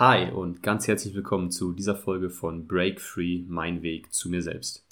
[0.00, 4.40] Hi und ganz herzlich willkommen zu dieser Folge von Break Free, mein Weg zu mir
[4.40, 4.82] selbst.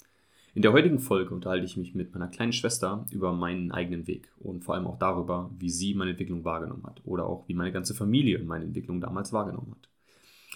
[0.53, 4.31] In der heutigen Folge unterhalte ich mich mit meiner kleinen Schwester über meinen eigenen Weg
[4.37, 7.71] und vor allem auch darüber, wie sie meine Entwicklung wahrgenommen hat oder auch wie meine
[7.71, 9.89] ganze Familie meine Entwicklung damals wahrgenommen hat.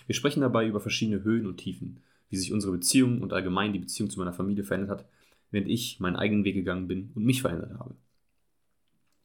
[0.05, 3.79] Wir sprechen dabei über verschiedene Höhen und Tiefen, wie sich unsere Beziehung und allgemein die
[3.79, 5.05] Beziehung zu meiner Familie verändert hat,
[5.49, 7.95] während ich meinen eigenen Weg gegangen bin und mich verändert habe.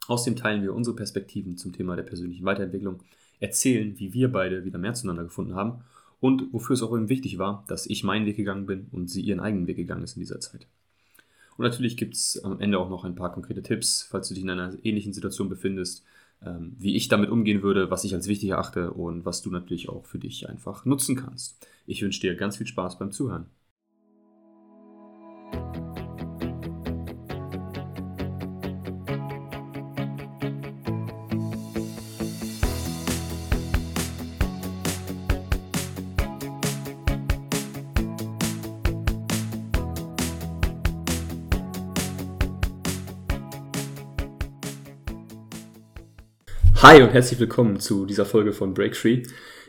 [0.07, 3.03] Außerdem teilen wir unsere Perspektiven zum Thema der persönlichen Weiterentwicklung,
[3.41, 5.85] erzählen, wie wir beide wieder mehr zueinander gefunden haben
[6.21, 9.23] und wofür es auch eben wichtig war, dass ich meinen Weg gegangen bin und sie
[9.23, 10.67] ihren eigenen Weg gegangen ist in dieser Zeit.
[11.57, 14.45] Und natürlich gibt es am Ende auch noch ein paar konkrete Tipps, falls du dich
[14.45, 16.05] in einer ähnlichen Situation befindest,
[16.45, 19.89] ähm, wie ich damit umgehen würde, was ich als wichtig erachte und was du natürlich
[19.89, 21.67] auch für dich einfach nutzen kannst.
[21.87, 23.47] Ich wünsche dir ganz viel Spaß beim Zuhören.
[46.81, 49.25] Hi und herzlich willkommen zu dieser Folge von Break Free.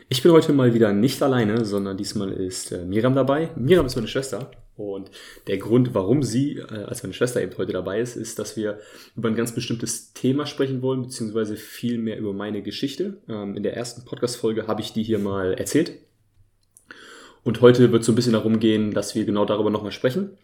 [0.08, 3.50] Ich bin heute mal wieder nicht alleine, sondern diesmal ist äh, Miram dabei.
[3.56, 5.10] Miram ist meine Schwester und
[5.48, 8.78] der Grund, warum sie äh, als meine Schwester eben heute dabei ist, ist, dass wir
[9.16, 13.18] über ein ganz bestimmtes Thema sprechen wollen, beziehungsweise viel mehr über meine Geschichte.
[13.28, 15.94] Ähm, in der ersten Podcast-Folge habe ich die hier mal erzählt.
[17.42, 20.38] Und heute wird es so ein bisschen darum gehen, dass wir genau darüber nochmal sprechen.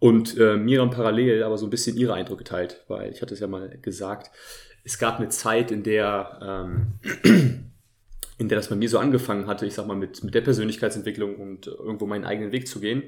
[0.00, 3.40] Und äh, Miram parallel aber so ein bisschen ihre Eindrücke teilt, weil ich hatte es
[3.40, 4.30] ja mal gesagt,
[4.84, 7.00] es gab eine Zeit, in der, ähm,
[8.38, 11.36] in der das bei mir so angefangen hatte, ich sag mal, mit, mit der Persönlichkeitsentwicklung
[11.36, 13.02] und irgendwo meinen eigenen Weg zu gehen,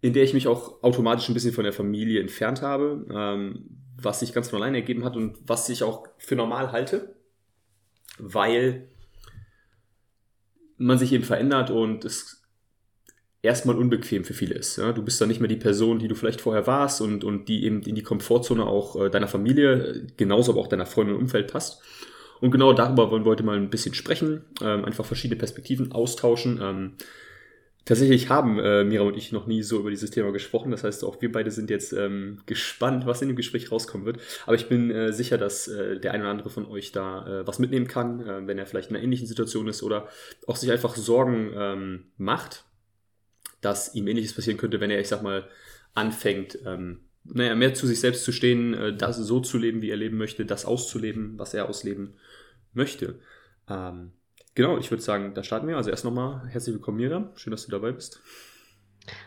[0.00, 4.20] in der ich mich auch automatisch ein bisschen von der Familie entfernt habe, ähm, was
[4.20, 7.14] sich ganz von alleine ergeben hat und was ich auch für normal halte,
[8.18, 8.88] weil
[10.76, 12.41] man sich eben verändert und es
[13.42, 14.76] erstmal unbequem für viele ist.
[14.76, 14.92] Ja?
[14.92, 17.64] Du bist dann nicht mehr die Person, die du vielleicht vorher warst und, und die
[17.64, 21.50] eben in die Komfortzone auch äh, deiner Familie, genauso aber auch deiner Freunde und Umfeld
[21.50, 21.82] passt.
[22.40, 26.60] Und genau darüber wollen wir heute mal ein bisschen sprechen, ähm, einfach verschiedene Perspektiven austauschen.
[26.60, 26.92] Ähm,
[27.84, 30.72] tatsächlich haben äh, Mira und ich noch nie so über dieses Thema gesprochen.
[30.72, 34.18] Das heißt, auch wir beide sind jetzt ähm, gespannt, was in dem Gespräch rauskommen wird.
[34.46, 37.46] Aber ich bin äh, sicher, dass äh, der eine oder andere von euch da äh,
[37.46, 40.08] was mitnehmen kann, äh, wenn er vielleicht in einer ähnlichen Situation ist oder
[40.48, 42.64] auch sich einfach Sorgen ähm, macht
[43.62, 45.48] dass ihm ähnliches passieren könnte, wenn er, ich sag mal,
[45.94, 49.90] anfängt, ähm, naja, mehr zu sich selbst zu stehen, äh, das so zu leben, wie
[49.90, 52.14] er leben möchte, das auszuleben, was er ausleben
[52.74, 53.20] möchte.
[53.68, 54.12] Ähm,
[54.54, 55.76] genau, ich würde sagen, da starten wir.
[55.76, 57.32] Also erst nochmal herzlich willkommen, Mira.
[57.36, 58.20] Schön, dass du dabei bist.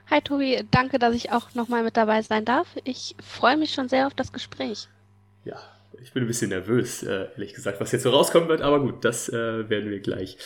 [0.10, 2.68] Hi Tobi, danke, dass ich auch nochmal mit dabei sein darf.
[2.84, 4.88] Ich freue mich schon sehr auf das Gespräch.
[5.44, 5.60] Ja,
[6.02, 9.04] ich bin ein bisschen nervös, äh, ehrlich gesagt, was jetzt so rauskommen wird, aber gut,
[9.04, 10.38] das äh, werden wir gleich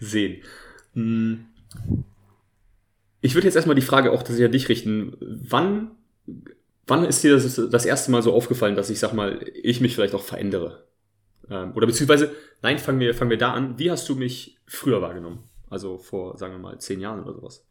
[0.00, 0.42] sehen.
[3.20, 5.16] Ich würde jetzt erstmal die Frage auch tatsächlich an dich richten.
[5.20, 5.90] Wann,
[6.86, 9.94] wann ist dir das, das erste Mal so aufgefallen, dass ich sag mal, ich mich
[9.94, 10.84] vielleicht auch verändere?
[11.50, 13.78] Ähm, oder beziehungsweise, nein, fangen wir, fangen wir da an.
[13.78, 15.48] Wie hast du mich früher wahrgenommen?
[15.70, 17.64] Also vor, sagen wir mal, zehn Jahren oder sowas.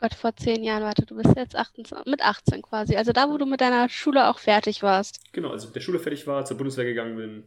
[0.00, 2.96] Gott, vor zehn Jahren, warte, du bist jetzt 28, mit 18 quasi.
[2.96, 5.20] Also da, wo du mit deiner Schule auch fertig warst.
[5.32, 7.42] Genau, also mit der Schule fertig war, zur Bundeswehr gegangen bin.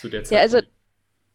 [0.00, 0.32] Zu der Zeit.
[0.32, 0.60] Ja, also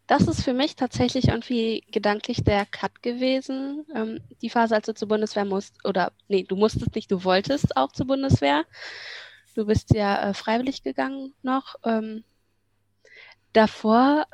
[0.08, 3.86] das ist für mich tatsächlich irgendwie gedanklich der Cut gewesen.
[3.94, 7.76] Ähm, die Phase, als du zur Bundeswehr musst, oder nee, du musstest nicht, du wolltest
[7.76, 8.66] auch zur Bundeswehr.
[9.56, 11.76] Du bist ja äh, freiwillig gegangen noch.
[11.84, 12.24] Ähm,
[13.52, 14.28] davor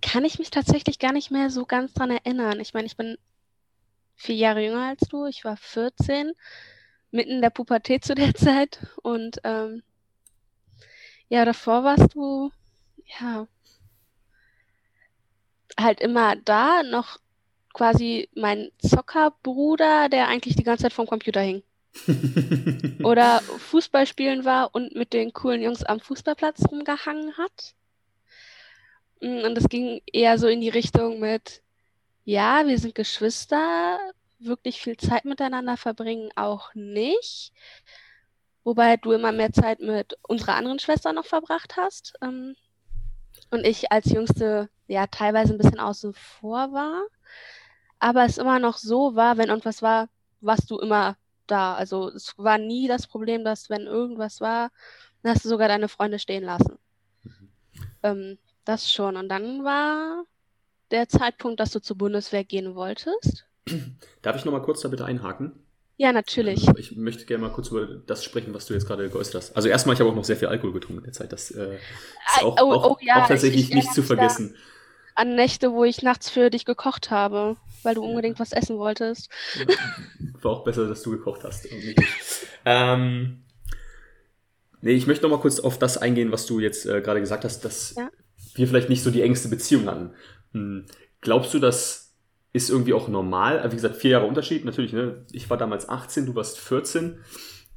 [0.00, 2.60] kann ich mich tatsächlich gar nicht mehr so ganz dran erinnern.
[2.60, 3.18] Ich meine, ich bin
[4.14, 6.32] vier Jahre jünger als du, ich war 14,
[7.10, 8.86] mitten in der Pubertät zu der Zeit.
[9.02, 9.82] Und ähm,
[11.28, 12.50] ja, davor warst du,
[13.20, 13.46] ja,
[15.78, 17.18] halt immer da noch
[17.72, 21.62] quasi mein Zockerbruder, der eigentlich die ganze Zeit vom Computer hing.
[23.04, 27.74] Oder Fußball spielen war und mit den coolen Jungs am Fußballplatz rumgehangen hat.
[29.20, 31.62] Mm, und das ging eher so in die Richtung mit,
[32.24, 33.98] ja, wir sind Geschwister,
[34.38, 37.52] wirklich viel Zeit miteinander verbringen auch nicht.
[38.64, 42.14] Wobei du immer mehr Zeit mit unserer anderen Schwester noch verbracht hast.
[42.22, 42.56] Ähm,
[43.50, 47.04] und ich als Jüngste ja teilweise ein bisschen außen vor war,
[47.98, 50.08] aber es immer noch so war, wenn irgendwas war,
[50.40, 51.74] warst du immer da.
[51.74, 54.70] Also es war nie das Problem, dass wenn irgendwas war,
[55.22, 56.78] dann hast du sogar deine Freunde stehen lassen.
[57.22, 57.50] Mhm.
[58.02, 59.16] Ähm, das schon.
[59.16, 60.24] Und dann war
[60.90, 63.46] der Zeitpunkt, dass du zur Bundeswehr gehen wolltest.
[64.22, 65.63] Darf ich nochmal kurz da bitte einhaken?
[65.96, 66.66] Ja, natürlich.
[66.66, 69.56] Ähm, ich möchte gerne mal kurz über das sprechen, was du jetzt gerade geäußert hast.
[69.56, 71.32] Also erstmal, ich habe auch noch sehr viel Alkohol getrunken in der Zeit.
[71.32, 74.56] Das äh, ist auch, oh, auch, oh, ja, auch tatsächlich ich, ich nicht zu vergessen.
[75.14, 79.28] An Nächte, wo ich nachts für dich gekocht habe, weil du unbedingt was essen wolltest.
[80.42, 81.68] War auch besser, dass du gekocht hast.
[82.64, 83.44] Ähm,
[84.80, 87.44] nee, ich möchte noch mal kurz auf das eingehen, was du jetzt äh, gerade gesagt
[87.44, 88.10] hast, dass ja?
[88.56, 90.14] wir vielleicht nicht so die engste Beziehung hatten.
[90.52, 90.86] Hm,
[91.20, 92.03] glaubst du, das
[92.54, 93.62] ist irgendwie auch normal?
[93.70, 95.26] Wie gesagt, vier Jahre Unterschied, natürlich, ne?
[95.32, 97.18] Ich war damals 18, du warst 14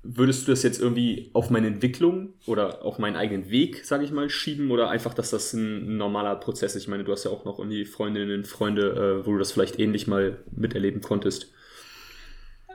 [0.09, 4.11] würdest du das jetzt irgendwie auf meine Entwicklung oder auf meinen eigenen Weg, sage ich
[4.11, 6.83] mal, schieben oder einfach, dass das ein normaler Prozess ist?
[6.83, 9.79] Ich meine, du hast ja auch noch irgendwie Freundinnen, Freunde, äh, wo du das vielleicht
[9.79, 11.51] ähnlich mal miterleben konntest.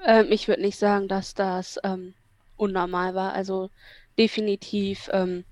[0.05, 2.13] Ähm, ich würde nicht sagen, dass das ähm,
[2.57, 3.33] unnormal war.
[3.33, 3.71] Also
[4.19, 5.45] definitiv ähm,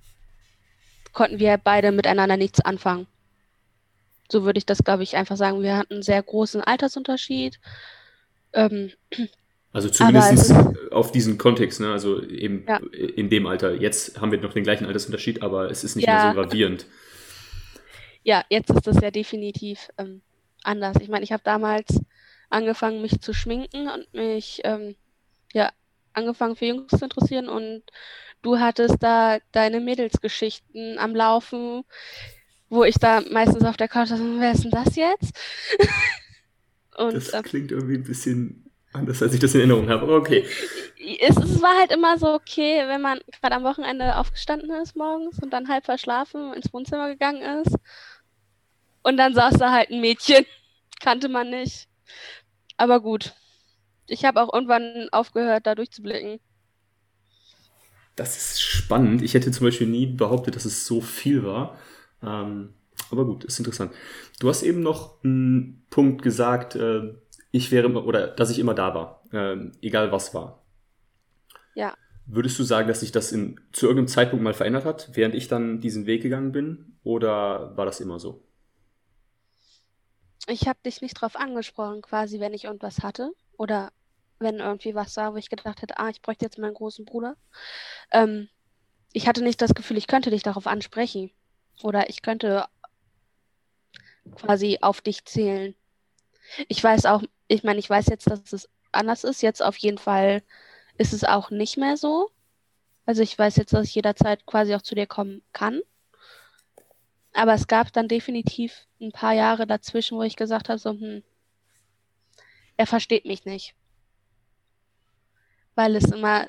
[1.12, 3.06] konnten wir beide miteinander nichts anfangen.
[4.30, 5.62] So würde ich das, glaube ich, einfach sagen.
[5.62, 7.58] Wir hatten einen sehr großen Altersunterschied.
[8.52, 8.92] Ähm,
[9.72, 10.52] also zumindest
[10.90, 11.92] auf diesen Kontext, ne?
[11.92, 12.80] also eben ja.
[12.92, 13.74] in dem Alter.
[13.74, 16.32] Jetzt haben wir noch den gleichen Altersunterschied, aber es ist nicht ja.
[16.32, 16.86] mehr so gravierend.
[18.22, 20.22] Ja, jetzt ist das ja definitiv ähm,
[20.62, 20.96] anders.
[21.00, 22.00] Ich meine, ich habe damals
[22.50, 24.96] angefangen, mich zu schminken und mich ähm,
[25.52, 25.70] ja
[26.12, 27.82] angefangen für Jungs zu interessieren und
[28.42, 31.84] du hattest da deine Mädelsgeschichten am Laufen,
[32.70, 35.38] wo ich da meistens auf der Couch saß, wer ist denn das jetzt?
[36.96, 40.16] und, das ähm, klingt irgendwie ein bisschen Anders als ich das in Erinnerung habe, aber
[40.16, 40.44] okay.
[41.20, 45.38] Es, es war halt immer so okay, wenn man gerade am Wochenende aufgestanden ist morgens
[45.40, 47.76] und dann halb verschlafen ins Wohnzimmer gegangen ist.
[49.02, 50.44] Und dann saß da halt ein Mädchen.
[51.00, 51.88] Kannte man nicht.
[52.76, 53.32] Aber gut.
[54.08, 56.40] Ich habe auch irgendwann aufgehört, da durchzublicken.
[58.16, 59.22] Das ist spannend.
[59.22, 61.78] Ich hätte zum Beispiel nie behauptet, dass es so viel war.
[62.22, 62.74] Ähm,
[63.10, 63.92] aber gut, ist interessant.
[64.38, 67.14] Du hast eben noch einen Punkt gesagt, äh,
[67.50, 70.62] ich wäre oder dass ich immer da war, ähm, egal was war.
[71.74, 71.94] Ja.
[72.26, 75.48] Würdest du sagen, dass sich das in, zu irgendeinem Zeitpunkt mal verändert hat, während ich
[75.48, 76.96] dann diesen Weg gegangen bin?
[77.02, 78.46] Oder war das immer so?
[80.46, 83.32] Ich habe dich nicht drauf angesprochen, quasi, wenn ich irgendwas hatte.
[83.56, 83.92] Oder
[84.38, 87.36] wenn irgendwie was war, wo ich gedacht hätte, ah, ich bräuchte jetzt meinen großen Bruder.
[88.10, 88.48] Ähm,
[89.12, 91.30] ich hatte nicht das Gefühl, ich könnte dich darauf ansprechen.
[91.82, 92.66] Oder ich könnte
[94.36, 95.74] quasi auf dich zählen.
[96.68, 99.42] Ich weiß auch, ich meine, ich weiß jetzt, dass es anders ist.
[99.42, 100.42] Jetzt auf jeden Fall
[100.98, 102.30] ist es auch nicht mehr so.
[103.06, 105.80] Also ich weiß jetzt, dass ich jederzeit quasi auch zu dir kommen kann.
[107.32, 111.22] Aber es gab dann definitiv ein paar Jahre dazwischen, wo ich gesagt habe, so, hm,
[112.76, 113.74] er versteht mich nicht.
[115.74, 116.46] Weil es immer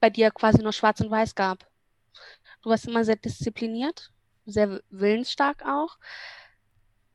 [0.00, 1.71] bei dir quasi nur schwarz und weiß gab.
[2.62, 4.12] Du warst immer sehr diszipliniert,
[4.46, 5.98] sehr willensstark auch.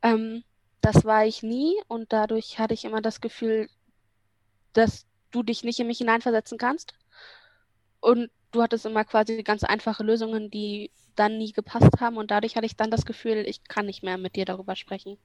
[0.02, 0.44] Ähm,
[0.80, 3.68] das war ich nie und dadurch hatte ich immer das Gefühl,
[4.74, 6.94] dass du dich nicht in mich hineinversetzen kannst.
[8.00, 12.56] Und du hattest immer quasi ganz einfache Lösungen, die dann nie gepasst haben und dadurch
[12.56, 15.18] hatte ich dann das Gefühl, ich kann nicht mehr mit dir darüber sprechen.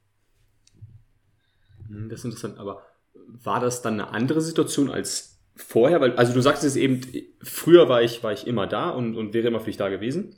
[1.87, 2.83] Hm, das ist interessant, aber
[3.13, 6.01] war das dann eine andere Situation als vorher?
[6.01, 7.01] Weil, also du sagst es eben,
[7.41, 10.35] früher war ich, war ich immer da und, und wäre immer für dich da gewesen.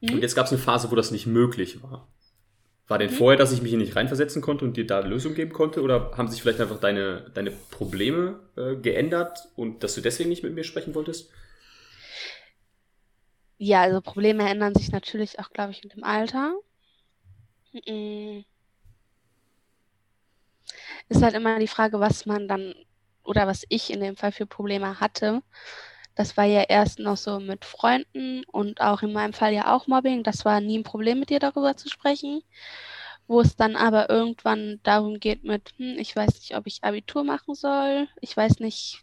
[0.00, 0.14] Mhm.
[0.14, 2.08] Und jetzt gab es eine Phase, wo das nicht möglich war.
[2.88, 3.14] War denn mhm.
[3.14, 5.82] vorher, dass ich mich hier nicht reinversetzen konnte und dir da eine Lösung geben konnte?
[5.82, 10.44] Oder haben sich vielleicht einfach deine, deine Probleme äh, geändert und dass du deswegen nicht
[10.44, 11.30] mit mir sprechen wolltest?
[13.58, 16.54] Ja, also Probleme ändern sich natürlich auch, glaube ich, mit dem Alter.
[17.72, 18.44] Mhm.
[21.08, 22.74] Ist halt immer die Frage, was man dann
[23.26, 25.42] oder was ich in dem Fall für Probleme hatte.
[26.14, 29.86] Das war ja erst noch so mit Freunden und auch in meinem Fall ja auch
[29.86, 30.22] Mobbing.
[30.22, 32.42] Das war nie ein Problem, mit dir darüber zu sprechen.
[33.28, 37.24] Wo es dann aber irgendwann darum geht mit, hm, ich weiß nicht, ob ich Abitur
[37.24, 38.08] machen soll.
[38.20, 39.02] Ich weiß nicht.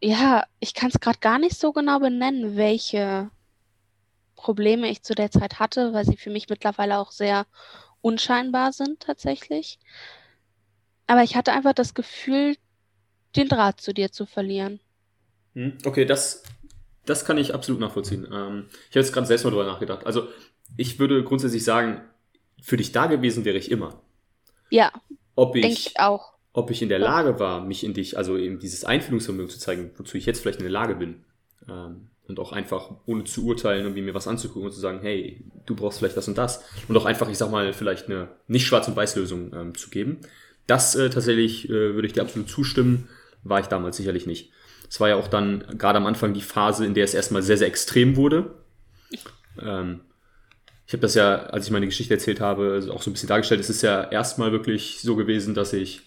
[0.00, 3.30] Ja, ich kann es gerade gar nicht so genau benennen, welche
[4.36, 7.46] Probleme ich zu der Zeit hatte, weil sie für mich mittlerweile auch sehr
[8.00, 9.78] unscheinbar sind tatsächlich.
[11.08, 12.56] Aber ich hatte einfach das Gefühl,
[13.34, 14.78] den Draht zu dir zu verlieren.
[15.54, 16.44] Hm, okay, das,
[17.06, 18.28] das kann ich absolut nachvollziehen.
[18.30, 20.06] Ähm, ich habe jetzt gerade selbst mal drüber nachgedacht.
[20.06, 20.28] Also
[20.76, 22.02] ich würde grundsätzlich sagen,
[22.62, 24.02] für dich da gewesen wäre ich immer.
[24.70, 24.92] Ja.
[25.34, 26.34] Ob ich, ich auch.
[26.52, 29.92] Ob ich in der Lage war, mich in dich, also eben dieses Einfühlungsvermögen zu zeigen,
[29.96, 31.24] wozu ich jetzt vielleicht in der Lage bin.
[31.68, 35.42] Ähm, und auch einfach, ohne zu urteilen, irgendwie mir was anzugucken und zu sagen, hey,
[35.64, 36.62] du brauchst vielleicht das und das.
[36.86, 40.20] Und auch einfach, ich sag mal, vielleicht eine nicht schwarz- und weiß-Lösung ähm, zu geben.
[40.68, 43.08] Das äh, tatsächlich äh, würde ich dir absolut zustimmen
[43.42, 44.50] war ich damals sicherlich nicht.
[44.88, 47.56] Es war ja auch dann gerade am Anfang die Phase, in der es erstmal sehr,
[47.56, 48.54] sehr extrem wurde.
[49.60, 50.00] Ähm,
[50.86, 53.60] ich habe das ja, als ich meine Geschichte erzählt habe, auch so ein bisschen dargestellt.
[53.60, 56.00] Es ist ja erstmal wirklich so gewesen, dass ich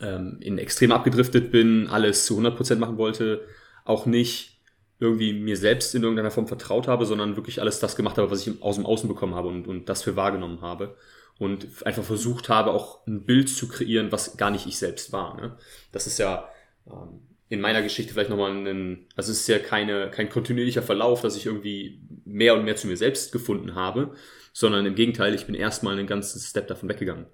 [0.00, 3.42] ähm, in extrem abgedriftet bin, alles zu 100% machen wollte,
[3.84, 4.58] auch nicht
[5.00, 8.46] irgendwie mir selbst in irgendeiner Form vertraut habe, sondern wirklich alles das gemacht habe, was
[8.46, 10.96] ich aus dem Außen bekommen habe und, und das für wahrgenommen habe.
[11.38, 15.36] Und einfach versucht habe, auch ein Bild zu kreieren, was gar nicht ich selbst war.
[15.36, 15.56] Ne?
[15.90, 16.48] Das ist ja
[16.86, 21.20] ähm, in meiner Geschichte vielleicht nochmal ein, also es ist ja keine, kein kontinuierlicher Verlauf,
[21.20, 24.14] dass ich irgendwie mehr und mehr zu mir selbst gefunden habe,
[24.52, 27.26] sondern im Gegenteil, ich bin erstmal einen ganzen Step davon weggegangen.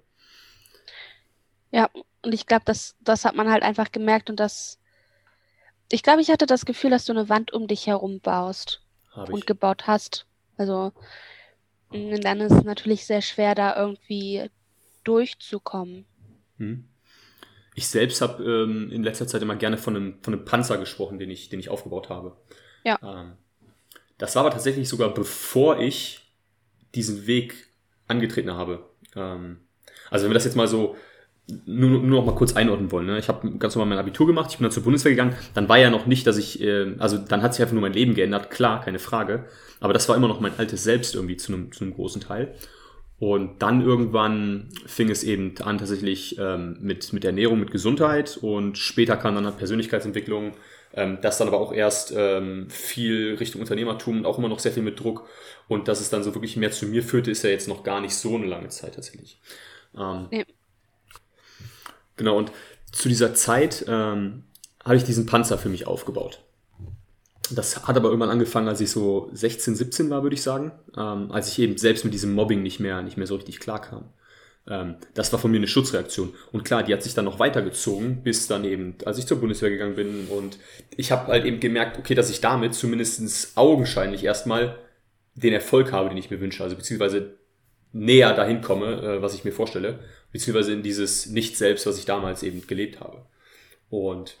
[1.71, 1.89] Ja,
[2.23, 4.79] und ich glaube, das, das hat man halt einfach gemerkt und das,
[5.89, 8.81] ich glaube, ich hatte das Gefühl, dass du eine Wand um dich herum baust
[9.15, 10.25] und gebaut hast.
[10.57, 10.93] Also,
[11.91, 14.49] dann ist es natürlich sehr schwer, da irgendwie
[15.03, 16.05] durchzukommen.
[16.57, 16.85] Hm.
[17.75, 21.19] Ich selbst habe ähm, in letzter Zeit immer gerne von einem, von einem Panzer gesprochen,
[21.19, 22.35] den ich, den ich aufgebaut habe.
[22.83, 22.99] Ja.
[23.01, 23.33] Ähm,
[24.17, 26.31] das war aber tatsächlich sogar bevor ich
[26.93, 27.69] diesen Weg
[28.07, 28.85] angetreten habe.
[29.15, 29.61] Ähm,
[30.09, 30.95] also wenn wir das jetzt mal so
[31.65, 33.07] nur, nur noch mal kurz einordnen wollen.
[33.07, 33.19] Ne?
[33.19, 35.35] Ich habe ganz normal mein Abitur gemacht, ich bin dann zur Bundeswehr gegangen.
[35.53, 37.93] Dann war ja noch nicht, dass ich, äh, also dann hat sich einfach nur mein
[37.93, 39.45] Leben geändert, klar, keine Frage.
[39.81, 42.55] Aber das war immer noch mein altes Selbst irgendwie zu einem, zu einem großen Teil.
[43.19, 48.77] Und dann irgendwann fing es eben an tatsächlich ähm, mit, mit Ernährung, mit Gesundheit und
[48.77, 50.53] später kam dann Persönlichkeitsentwicklung,
[50.93, 54.71] ähm, das dann aber auch erst ähm, viel Richtung Unternehmertum und auch immer noch sehr
[54.71, 55.27] viel mit Druck.
[55.67, 58.01] Und dass es dann so wirklich mehr zu mir führte, ist ja jetzt noch gar
[58.01, 59.39] nicht so eine lange Zeit tatsächlich.
[59.95, 60.45] Ähm, nee.
[62.17, 62.51] Genau, und
[62.91, 64.45] zu dieser Zeit ähm,
[64.83, 66.43] habe ich diesen Panzer für mich aufgebaut.
[67.55, 71.31] Das hat aber irgendwann angefangen, als ich so 16, 17 war, würde ich sagen, ähm,
[71.31, 74.05] als ich eben selbst mit diesem Mobbing nicht mehr, nicht mehr so richtig klar kam.
[74.67, 76.33] Ähm, das war von mir eine Schutzreaktion.
[76.51, 79.69] Und klar, die hat sich dann noch weitergezogen, bis dann eben, als ich zur Bundeswehr
[79.69, 80.27] gegangen bin.
[80.27, 80.57] Und
[80.95, 84.77] ich habe halt eben gemerkt, okay, dass ich damit zumindest augenscheinlich erstmal
[85.35, 86.63] den Erfolg habe, den ich mir wünsche.
[86.63, 87.37] Also beziehungsweise
[87.93, 89.99] näher dahin komme, äh, was ich mir vorstelle.
[90.31, 93.25] Beziehungsweise in dieses Nicht-Selbst, was ich damals eben gelebt habe.
[93.89, 94.37] Und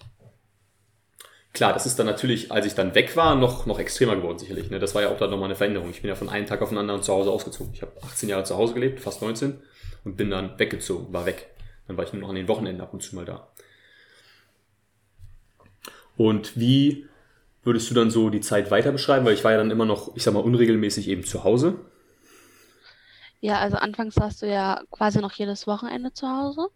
[1.53, 4.69] Klar, das ist dann natürlich, als ich dann weg war, noch, noch extremer geworden, sicherlich.
[4.69, 4.79] Ne?
[4.79, 5.89] Das war ja auch dann nochmal eine Veränderung.
[5.89, 7.73] Ich bin ja von einem Tag auf den anderen zu Hause ausgezogen.
[7.73, 9.61] Ich habe 18 Jahre zu Hause gelebt, fast 19,
[10.05, 11.49] und bin dann weggezogen, war weg.
[11.87, 13.49] Dann war ich nur noch an den Wochenenden ab und zu mal da.
[16.15, 17.05] Und wie
[17.63, 19.25] würdest du dann so die Zeit weiter beschreiben?
[19.25, 21.79] Weil ich war ja dann immer noch, ich sag mal, unregelmäßig eben zu Hause.
[23.41, 26.69] Ja, also anfangs warst du ja quasi noch jedes Wochenende zu Hause.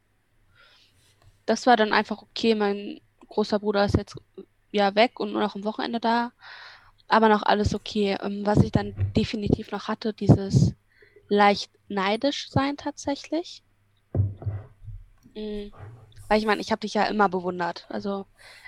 [1.46, 2.56] Das war dann einfach okay.
[2.56, 4.16] Mein großer Bruder ist jetzt
[4.76, 6.32] ja weg und nur noch am Wochenende da.
[7.08, 8.18] Aber noch alles okay.
[8.22, 10.74] Ähm, was ich dann definitiv noch hatte, dieses
[11.28, 13.64] leicht neidisch sein tatsächlich.
[15.36, 15.72] Mhm.
[16.28, 17.86] Weil ich meine, ich habe dich ja immer bewundert.
[17.90, 18.26] Also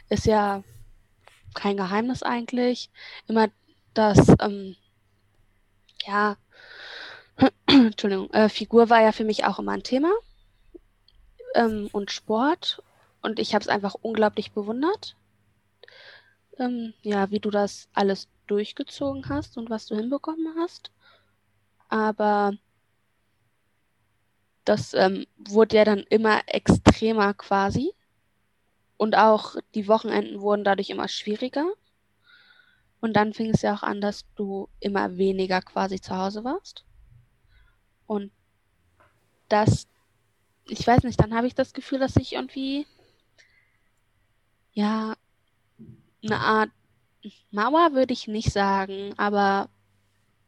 [0.10, 0.64] ist ja
[1.54, 2.92] kein Geheimnis eigentlich.
[3.28, 3.48] Immer
[3.94, 4.76] das, ähm,
[6.06, 6.38] ja,
[7.66, 10.12] Entschuldigung, äh, Figur war ja für mich auch immer ein Thema.
[11.56, 12.84] Ähm, und Sport.
[13.22, 15.16] Und ich habe es einfach unglaublich bewundert
[16.60, 20.92] ähm, ja, wie du das alles durchgezogen hast und was du hinbekommen hast.
[21.90, 22.54] Aber
[24.66, 27.94] das ähm, wurde ja dann immer extremer quasi.
[28.98, 31.66] Und auch die Wochenenden wurden dadurch immer schwieriger.
[33.00, 36.84] Und dann fing es ja auch an, dass du immer weniger quasi zu Hause warst.
[38.08, 38.32] Und
[39.50, 39.88] das,
[40.66, 42.88] ich weiß nicht, dann habe ich das Gefühl, dass ich irgendwie,
[44.74, 45.16] ja,
[46.28, 46.70] eine Art
[47.52, 49.70] Mauer würde ich nicht sagen, aber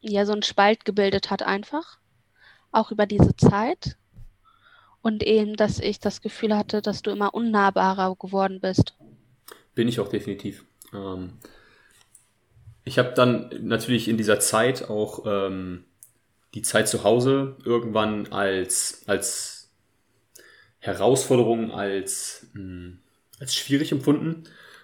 [0.02, 1.98] ja, so ein Spalt gebildet hat einfach.
[2.72, 3.98] Auch über diese Zeit.
[5.02, 8.96] Und eben, dass ich das Gefühl hatte, dass du immer unnahbarer geworden bist.
[9.74, 10.66] Bin ich auch definitiv.
[10.94, 11.34] Ähm,
[12.84, 15.86] ich habe dann natürlich in dieser Zeit auch ähm,
[16.54, 19.72] die Zeit zu Hause irgendwann als, als
[20.80, 23.00] Herausforderung, als, mh, hm,
[23.40, 24.44] als schwierig empfunden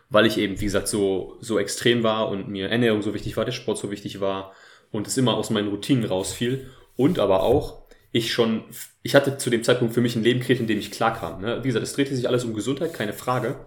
[0.10, 3.46] weil ich eben, wie gesagt, so, so extrem war und mir Ernährung so wichtig war,
[3.46, 4.54] der Sport so wichtig war
[4.92, 6.70] und es immer aus meinen Routinen rausfiel.
[6.96, 8.64] Und aber auch, ich schon,
[9.04, 11.42] ich hatte zu dem Zeitpunkt für mich ein Leben kreiert, in dem ich klarkam.
[11.42, 11.64] Ne?
[11.64, 13.66] Wie gesagt, es drehte sich alles um Gesundheit, keine Frage.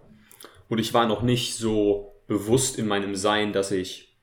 [0.69, 4.17] Und ich war noch nicht so bewusst in meinem Sein, dass ich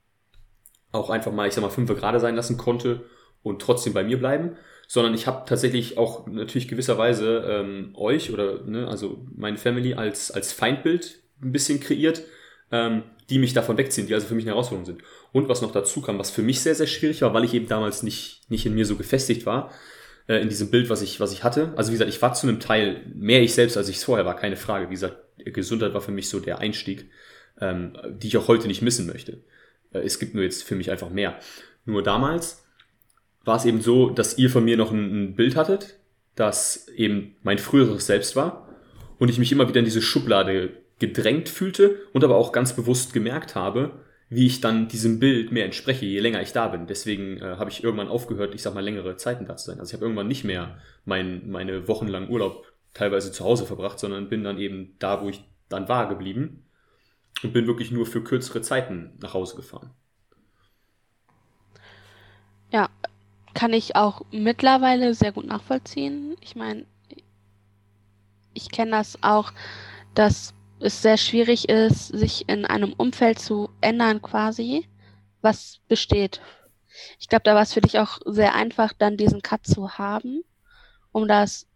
[0.92, 3.06] auch einfach mal, ich sag mal, fünf gerade sein lassen konnte
[3.44, 4.58] und trotzdem bei mir bleiben,
[4.88, 10.32] sondern ich habe tatsächlich auch natürlich gewisserweise ähm, euch oder ne, also meine Family als
[10.32, 12.24] als Feindbild ein bisschen kreiert,
[12.72, 15.04] ähm, die mich davon wegziehen, die also für mich eine Herausforderung sind.
[15.32, 17.68] Und was noch dazu kam, was für mich sehr, sehr schwierig war, weil ich eben
[17.68, 19.72] damals nicht, nicht in mir so gefestigt war,
[20.28, 21.74] äh, in diesem Bild, was ich, was ich hatte.
[21.76, 24.26] Also wie gesagt, ich war zu einem Teil mehr ich selbst, als ich es vorher
[24.26, 24.90] war, keine Frage.
[24.90, 27.10] Wie gesagt, Gesundheit war für mich so der Einstieg,
[27.60, 29.44] ähm, die ich auch heute nicht missen möchte.
[29.92, 31.40] Äh, es gibt nur jetzt für mich einfach mehr.
[31.86, 32.66] Nur damals
[33.44, 36.00] war es eben so, dass ihr von mir noch ein, ein Bild hattet,
[36.36, 38.76] das eben mein früheres Selbst war
[39.20, 43.14] und ich mich immer wieder in diese Schublade gedrängt fühlte und aber auch ganz bewusst
[43.14, 44.00] gemerkt habe,
[44.30, 46.88] wie ich dann diesem Bild mehr entspreche, je länger ich da bin.
[46.88, 49.80] Deswegen äh, habe ich irgendwann aufgehört, ich sag mal, längere Zeiten da zu sein.
[49.80, 54.30] Also ich habe irgendwann nicht mehr mein, meine wochenlangen Urlaub teilweise zu Hause verbracht, sondern
[54.30, 56.66] bin dann eben da, wo ich dann war, geblieben
[57.44, 59.92] und bin wirklich nur für kürzere Zeiten nach Hause gefahren.
[62.72, 62.90] Ja,
[63.54, 66.36] kann ich auch mittlerweile sehr gut nachvollziehen.
[66.42, 66.86] Ich meine,
[68.54, 69.54] ich kenne das auch,
[70.14, 74.88] dass es sehr schwierig ist, sich in einem Umfeld zu ändern quasi,
[75.42, 76.42] was besteht.
[77.20, 80.44] Ich glaube, da war es für dich auch sehr einfach, dann diesen Cut zu haben,
[81.12, 81.68] um das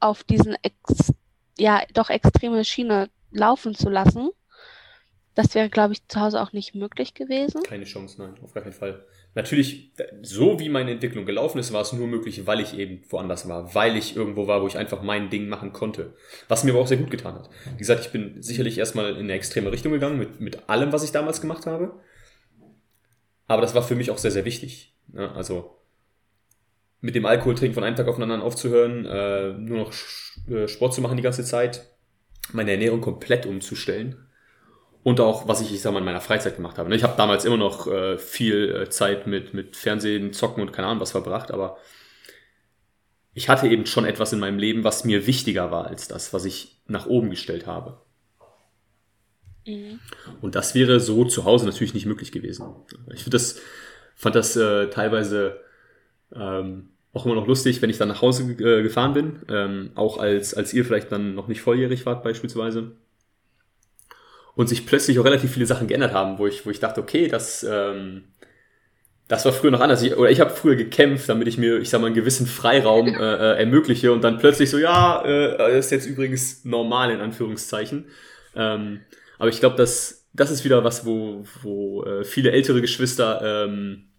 [0.00, 1.12] auf diesen ex
[1.58, 4.30] ja doch extreme Schiene laufen zu lassen.
[5.34, 7.62] Das wäre, glaube ich, zu Hause auch nicht möglich gewesen.
[7.62, 9.06] Keine Chance, nein, auf gar keinen Fall.
[9.34, 13.48] Natürlich, so wie meine Entwicklung gelaufen ist, war es nur möglich, weil ich eben woanders
[13.48, 16.14] war, weil ich irgendwo war, wo ich einfach mein Ding machen konnte.
[16.48, 17.48] Was mir aber auch sehr gut getan hat.
[17.72, 21.04] Wie gesagt, ich bin sicherlich erstmal in eine extreme Richtung gegangen mit, mit allem, was
[21.04, 21.92] ich damals gemacht habe.
[23.46, 24.96] Aber das war für mich auch sehr, sehr wichtig.
[25.14, 25.76] Ja, also
[27.00, 29.92] mit dem Alkoholtrinken von einem Tag auf den anderen aufzuhören, äh, nur noch
[30.48, 31.86] äh, Sport zu machen die ganze Zeit,
[32.52, 34.26] meine Ernährung komplett umzustellen
[35.02, 36.90] und auch, was ich, ich sag mal, in meiner Freizeit gemacht habe.
[36.90, 36.96] Ne?
[36.96, 40.88] Ich habe damals immer noch äh, viel äh, Zeit mit, mit Fernsehen, Zocken und keine
[40.88, 41.78] Ahnung was verbracht, aber
[43.32, 46.44] ich hatte eben schon etwas in meinem Leben, was mir wichtiger war als das, was
[46.44, 47.98] ich nach oben gestellt habe.
[49.66, 50.00] Mhm.
[50.40, 52.66] Und das wäre so zu Hause natürlich nicht möglich gewesen.
[53.14, 53.60] Ich das,
[54.16, 55.60] fand das äh, teilweise
[56.34, 60.18] ähm, auch immer noch lustig, wenn ich dann nach Hause äh, gefahren bin, ähm, auch
[60.18, 62.92] als, als ihr vielleicht dann noch nicht volljährig wart beispielsweise
[64.54, 67.28] und sich plötzlich auch relativ viele Sachen geändert haben, wo ich, wo ich dachte, okay,
[67.28, 68.24] das, ähm,
[69.28, 70.02] das war früher noch anders.
[70.02, 73.08] Ich, oder ich habe früher gekämpft, damit ich mir, ich sag mal, einen gewissen Freiraum
[73.08, 78.06] äh, äh, ermögliche und dann plötzlich so, ja, äh, ist jetzt übrigens normal in Anführungszeichen.
[78.56, 79.00] Ähm,
[79.38, 84.10] aber ich glaube, das, das ist wieder was, wo, wo äh, viele ältere Geschwister ähm,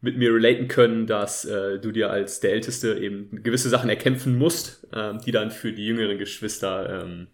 [0.00, 4.38] mit mir relaten können, dass äh, du dir als der Älteste eben gewisse Sachen erkämpfen
[4.38, 7.28] musst, äh, die dann für die jüngeren Geschwister ähm,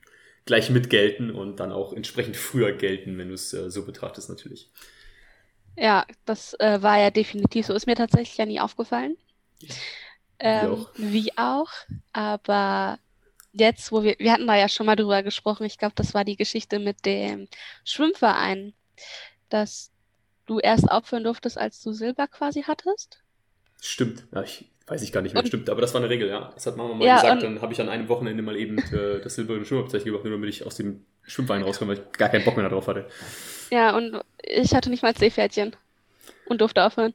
[0.47, 4.71] gleich mitgelten und dann auch entsprechend früher gelten, wenn du es äh, so betrachtest natürlich.
[5.77, 7.75] Ja, das äh, war ja definitiv so.
[7.75, 9.19] Ist mir tatsächlich ja nie aufgefallen.
[10.39, 10.91] Ähm, wie, auch.
[10.97, 11.71] wie auch.
[12.13, 12.99] Aber
[13.53, 16.25] jetzt, wo wir, wir hatten da ja schon mal drüber gesprochen, ich glaube, das war
[16.25, 17.49] die Geschichte mit dem
[17.85, 18.73] Schwimmverein,
[19.49, 19.91] dass
[20.47, 23.23] du erst aufhören durftest, als du Silber quasi hattest.
[23.81, 26.29] Stimmt, ja, ich Weiß ich gar nicht mehr, und, stimmt, aber das war eine Regel,
[26.29, 26.53] ja.
[26.55, 29.21] Das hat Mama mal ja, gesagt, dann habe ich an einem Wochenende mal eben äh,
[29.21, 32.45] das silberne Schwimmabzeichen gemacht, nur damit ich aus dem Schwimmverein rauskomme, weil ich gar keinen
[32.45, 33.07] Bock mehr darauf hatte.
[33.71, 35.75] Ja, und ich hatte nicht mal Seepferdchen
[36.47, 37.15] und durfte aufhören.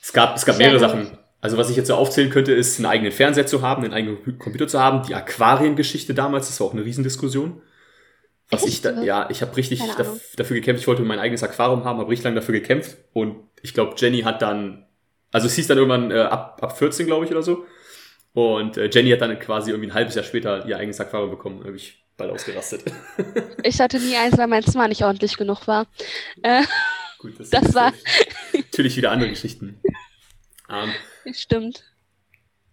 [0.00, 1.18] Es gab, es gab mehrere Sachen.
[1.42, 4.38] Also was ich jetzt so aufzählen könnte, ist einen eigenen Fernseher zu haben, einen eigenen
[4.38, 5.06] Computer zu haben.
[5.06, 7.60] Die Aquariengeschichte damals, das war auch eine Riesendiskussion.
[8.48, 8.72] Was Echt?
[8.72, 9.82] ich da, ja, ich habe richtig
[10.36, 10.82] dafür gekämpft.
[10.82, 12.96] Ich wollte mein eigenes Aquarium haben, habe richtig lange dafür gekämpft.
[13.12, 14.86] Und ich glaube, Jenny hat dann
[15.32, 17.66] also es hieß dann irgendwann äh, ab, ab 14, glaube ich, oder so.
[18.34, 21.60] Und äh, Jenny hat dann quasi irgendwie ein halbes Jahr später ihr eigenes Aquarium bekommen.
[21.60, 22.84] Da habe ich bald ausgerastet.
[23.62, 25.86] ich hatte nie eins, weil mein Zimmer nicht ordentlich genug war.
[26.42, 26.62] Äh,
[27.18, 27.92] Gut, das, das war
[28.54, 29.80] natürlich wieder andere Geschichten.
[30.70, 30.92] Ähm,
[31.32, 31.84] Stimmt.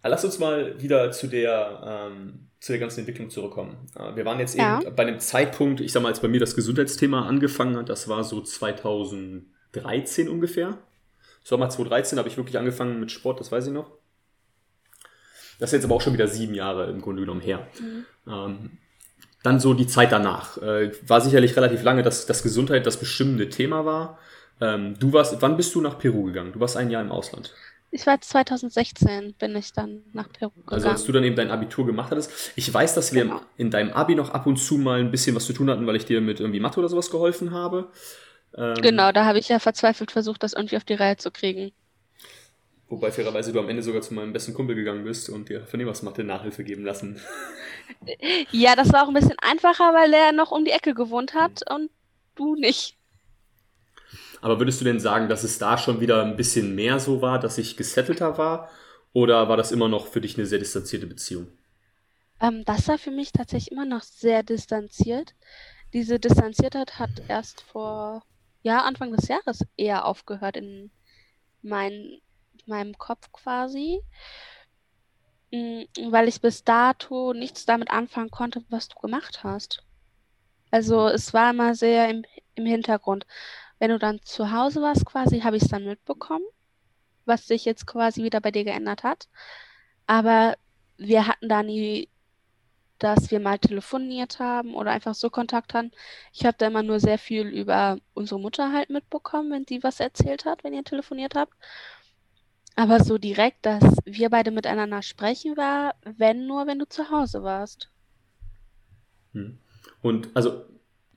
[0.03, 3.89] Lass uns mal wieder zu der, ähm, zu der ganzen Entwicklung zurückkommen.
[3.97, 4.81] Äh, wir waren jetzt ja.
[4.81, 8.07] eben bei einem Zeitpunkt, ich sag mal, als bei mir das Gesundheitsthema angefangen hat, das
[8.07, 10.77] war so 2013 ungefähr.
[11.49, 13.89] Sommer 2013 habe ich wirklich angefangen mit Sport, das weiß ich noch.
[15.57, 17.67] Das ist jetzt aber auch schon wieder sieben Jahre im Grunde genommen her.
[17.81, 18.05] Mhm.
[18.31, 18.77] Ähm,
[19.41, 20.61] dann so die Zeit danach.
[20.61, 24.19] Äh, war sicherlich relativ lange, dass, dass Gesundheit das bestimmende Thema war.
[24.61, 26.53] Ähm, du warst, wann bist du nach Peru gegangen?
[26.53, 27.51] Du warst ein Jahr im Ausland.
[27.89, 30.67] Ich war 2016, bin ich dann nach Peru gegangen.
[30.71, 32.31] Also als du dann eben dein Abitur gemacht hattest.
[32.57, 33.41] Ich weiß, dass wir genau.
[33.57, 35.95] in deinem Abi noch ab und zu mal ein bisschen was zu tun hatten, weil
[35.95, 37.89] ich dir mit irgendwie Mathe oder sowas geholfen habe.
[38.57, 41.71] Ähm, genau, da habe ich ja verzweifelt versucht, das irgendwie auf die Reihe zu kriegen.
[42.89, 46.23] Wobei fairerweise du am Ende sogar zu meinem besten Kumpel gegangen bist und dir Vernehmersmathe
[46.23, 47.19] Nachhilfe geben lassen.
[48.51, 51.63] Ja, das war auch ein bisschen einfacher, weil er noch um die Ecke gewohnt hat
[51.67, 51.75] mhm.
[51.75, 51.91] und
[52.35, 52.97] du nicht.
[54.41, 57.39] Aber würdest du denn sagen, dass es da schon wieder ein bisschen mehr so war,
[57.39, 58.69] dass ich gesettelter war?
[59.11, 61.47] Oder war das immer noch für dich eine sehr distanzierte Beziehung?
[62.39, 65.33] Ähm, das war für mich tatsächlich immer noch sehr distanziert.
[65.93, 68.23] Diese Distanziertheit hat erst vor
[68.61, 70.91] ja, Anfang des Jahres eher aufgehört in
[71.61, 72.19] mein,
[72.65, 74.01] meinem Kopf quasi,
[75.51, 79.83] mm, weil ich bis dato nichts damit anfangen konnte, was du gemacht hast.
[80.71, 82.23] Also es war immer sehr im,
[82.55, 83.25] im Hintergrund.
[83.79, 86.45] Wenn du dann zu Hause warst quasi, habe ich es dann mitbekommen,
[87.25, 89.29] was sich jetzt quasi wieder bei dir geändert hat.
[90.05, 90.55] Aber
[90.97, 92.09] wir hatten da nie
[92.99, 95.91] dass wir mal telefoniert haben oder einfach so Kontakt hatten.
[96.33, 99.99] Ich habe da immer nur sehr viel über unsere Mutter halt mitbekommen, wenn die was
[99.99, 101.53] erzählt hat, wenn ihr telefoniert habt.
[102.75, 107.43] Aber so direkt, dass wir beide miteinander sprechen, war, wenn nur, wenn du zu Hause
[107.43, 107.89] warst.
[109.33, 109.57] Hm.
[110.01, 110.65] Und also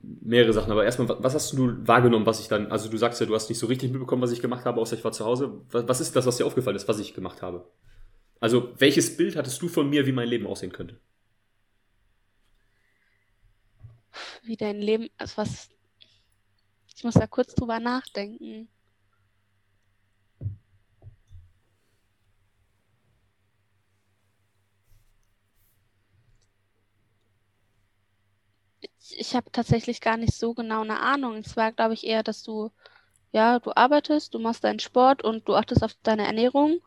[0.01, 3.25] mehrere Sachen, aber erstmal, was hast du wahrgenommen, was ich dann, also du sagst ja,
[3.25, 5.61] du hast nicht so richtig mitbekommen, was ich gemacht habe, außer ich war zu Hause.
[5.71, 7.65] Was ist das, was dir aufgefallen ist, was ich gemacht habe?
[8.41, 10.99] Also, welches Bild hattest du von mir, wie mein Leben aussehen könnte?
[14.43, 15.69] Wie dein Leben, also was,
[16.95, 18.69] ich muss da kurz drüber nachdenken.
[29.17, 31.37] ich habe tatsächlich gar nicht so genau eine Ahnung.
[31.37, 32.71] Es war, glaube ich, eher, dass du,
[33.31, 36.81] ja, du arbeitest, du machst deinen Sport und du achtest auf deine Ernährung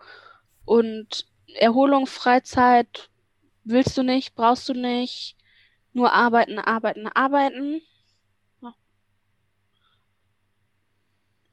[0.65, 3.11] und Erholung, Freizeit
[3.65, 5.36] willst du nicht, brauchst du nicht,
[5.97, 7.81] nur arbeiten, arbeiten, arbeiten.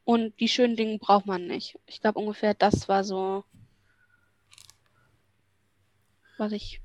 [0.03, 1.79] Und die schönen Dinge braucht man nicht.
[1.85, 3.45] Ich glaube ungefähr das war so,
[6.37, 6.81] was ich.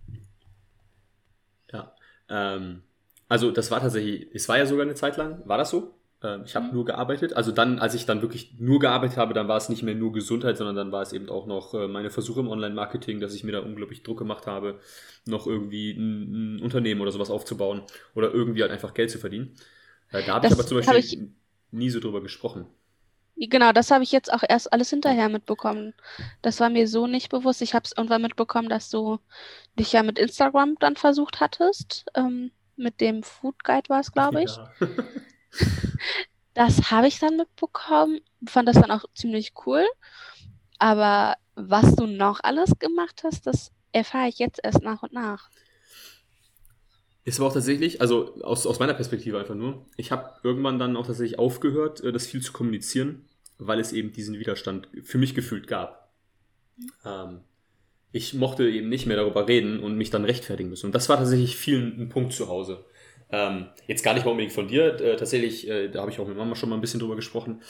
[1.73, 1.97] Ja.
[2.29, 2.85] Ähm,
[3.29, 5.98] also das war tatsächlich, es war ja sogar eine Zeit lang, war das so?
[6.23, 6.75] Ähm, ich habe mhm.
[6.75, 7.35] nur gearbeitet.
[7.35, 10.13] Also dann, als ich dann wirklich nur gearbeitet habe, dann war es nicht mehr nur
[10.13, 13.45] Gesundheit, sondern dann war es eben auch noch äh, meine Versuche im Online-Marketing, dass ich
[13.45, 14.81] mir da unglaublich Druck gemacht habe,
[15.27, 17.83] noch irgendwie ein, ein Unternehmen oder sowas aufzubauen
[18.15, 19.55] oder irgendwie halt einfach Geld zu verdienen.
[20.11, 21.19] Äh, da habe ich aber zum Beispiel ich,
[21.71, 22.67] nie so drüber gesprochen.
[23.37, 25.95] Genau, das habe ich jetzt auch erst alles hinterher mitbekommen.
[26.43, 27.63] Das war mir so nicht bewusst.
[27.63, 29.21] Ich habe es irgendwann mitbekommen, dass du
[29.79, 32.07] dich ja mit Instagram dann versucht hattest.
[32.17, 34.57] Ähm, mit dem Food Guide war es, glaube ich.
[34.57, 34.71] Ja.
[36.55, 39.85] das habe ich dann mitbekommen, fand das dann auch ziemlich cool.
[40.79, 45.51] Aber was du noch alles gemacht hast, das erfahre ich jetzt erst nach und nach.
[47.25, 50.97] Ist aber auch tatsächlich, also aus, aus meiner Perspektive einfach nur, ich habe irgendwann dann
[50.97, 55.35] auch tatsächlich aufgehört, äh, das viel zu kommunizieren, weil es eben diesen Widerstand für mich
[55.35, 56.15] gefühlt gab.
[56.77, 56.91] Mhm.
[57.05, 57.41] Ähm,
[58.13, 60.87] ich mochte eben nicht mehr darüber reden und mich dann rechtfertigen müssen.
[60.87, 62.87] Und das war tatsächlich viel ein Punkt zu Hause.
[63.31, 66.27] Ähm, jetzt gar nicht mal unbedingt von dir, äh, tatsächlich, äh, da habe ich auch
[66.27, 67.61] mit Mama schon mal ein bisschen drüber gesprochen,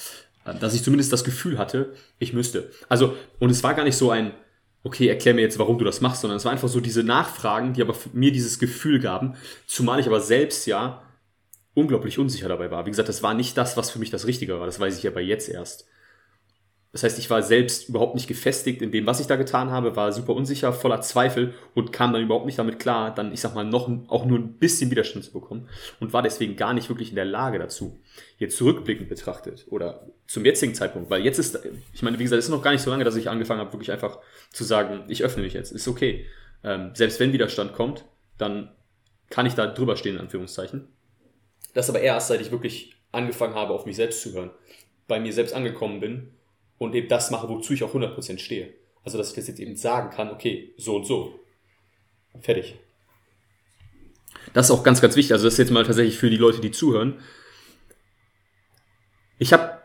[0.45, 2.71] äh, dass ich zumindest das Gefühl hatte, ich müsste.
[2.89, 4.33] Also, und es war gar nicht so ein,
[4.85, 7.73] okay, erklär mir jetzt, warum du das machst, sondern es war einfach so diese Nachfragen,
[7.73, 9.35] die aber mir dieses Gefühl gaben,
[9.67, 11.03] zumal ich aber selbst ja
[11.75, 12.87] unglaublich unsicher dabei war.
[12.87, 15.07] Wie gesagt, das war nicht das, was für mich das Richtige war, das weiß ich
[15.07, 15.87] aber jetzt erst.
[16.93, 19.95] Das heißt, ich war selbst überhaupt nicht gefestigt in dem, was ich da getan habe,
[19.95, 23.55] war super unsicher, voller Zweifel und kam dann überhaupt nicht damit klar, dann, ich sag
[23.55, 25.69] mal, noch auch nur ein bisschen Widerstand zu bekommen
[26.01, 28.01] und war deswegen gar nicht wirklich in der Lage dazu.
[28.39, 31.59] Jetzt zurückblickend betrachtet oder zum jetzigen Zeitpunkt, weil jetzt ist,
[31.93, 33.73] ich meine, wie gesagt, es ist noch gar nicht so lange, dass ich angefangen habe,
[33.75, 34.19] wirklich einfach
[34.51, 36.25] zu sagen, ich öffne mich jetzt, ist okay.
[36.65, 38.07] Ähm, selbst wenn Widerstand kommt,
[38.39, 38.75] dann
[39.29, 40.89] kann ich da drüber stehen, in Anführungszeichen.
[41.75, 44.51] Das aber erst, seit ich wirklich angefangen habe, auf mich selbst zu hören,
[45.07, 46.33] bei mir selbst angekommen bin
[46.79, 48.73] und eben das mache, wozu ich auch 100% stehe.
[49.05, 51.39] Also, dass ich das jetzt eben sagen kann, okay, so und so.
[52.41, 52.77] Fertig.
[54.53, 55.33] Das ist auch ganz, ganz wichtig.
[55.33, 57.19] Also, das ist jetzt mal tatsächlich für die Leute, die zuhören.
[59.39, 59.79] Ich habe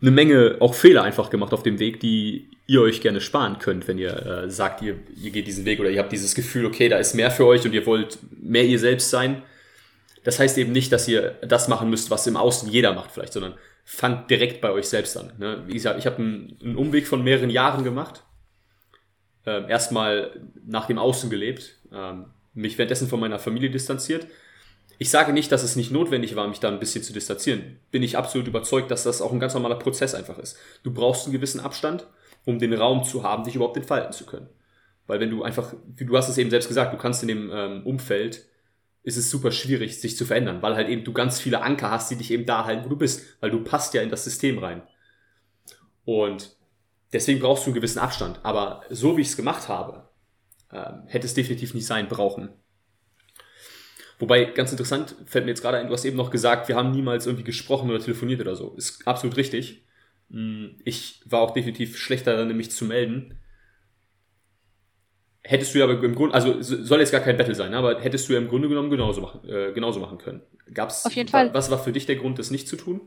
[0.00, 3.88] eine Menge auch Fehler einfach gemacht auf dem Weg, die ihr euch gerne sparen könnt,
[3.88, 6.88] wenn ihr äh, sagt, ihr, ihr geht diesen Weg oder ihr habt dieses Gefühl, okay,
[6.88, 9.42] da ist mehr für euch und ihr wollt mehr ihr selbst sein.
[10.22, 13.32] Das heißt eben nicht, dass ihr das machen müsst, was im Außen jeder macht vielleicht,
[13.32, 13.54] sondern
[13.90, 15.32] fangt direkt bei euch selbst an.
[15.38, 15.62] Ne?
[15.66, 18.22] Wie gesagt, ich habe einen, einen, Umweg von mehreren Jahren gemacht.
[19.46, 24.26] Ähm, erstmal nach dem Außen gelebt, ähm, mich währenddessen von meiner Familie distanziert.
[24.98, 27.78] Ich sage nicht, dass es nicht notwendig war, mich da ein bisschen zu distanzieren.
[27.90, 30.58] Bin ich absolut überzeugt, dass das auch ein ganz normaler Prozess einfach ist.
[30.82, 32.06] Du brauchst einen gewissen Abstand,
[32.44, 34.50] um den Raum zu haben, dich überhaupt entfalten zu können.
[35.06, 37.86] Weil wenn du einfach, du hast es eben selbst gesagt, du kannst in dem ähm,
[37.86, 38.44] Umfeld
[39.02, 42.10] ist es super schwierig, sich zu verändern, weil halt eben du ganz viele Anker hast,
[42.10, 44.58] die dich eben da halten, wo du bist, weil du passt ja in das System
[44.58, 44.82] rein.
[46.04, 46.56] Und
[47.12, 48.40] deswegen brauchst du einen gewissen Abstand.
[48.42, 50.08] Aber so wie ich es gemacht habe,
[50.72, 52.50] ähm, hätte es definitiv nicht sein brauchen.
[54.18, 56.90] Wobei, ganz interessant, fällt mir jetzt gerade ein, du hast eben noch gesagt, wir haben
[56.90, 58.74] niemals irgendwie gesprochen oder telefoniert oder so.
[58.74, 59.86] Ist absolut richtig.
[60.30, 63.38] Hm, ich war auch definitiv schlechter, dann nämlich zu melden
[65.48, 68.34] hättest du ja im Grunde, also soll jetzt gar kein Battle sein, aber hättest du
[68.34, 70.42] ja im Grunde genommen genauso machen, äh, genauso machen können.
[70.74, 71.54] Gab's, Auf jeden Fall.
[71.54, 73.00] Was war für dich der Grund, das nicht zu tun?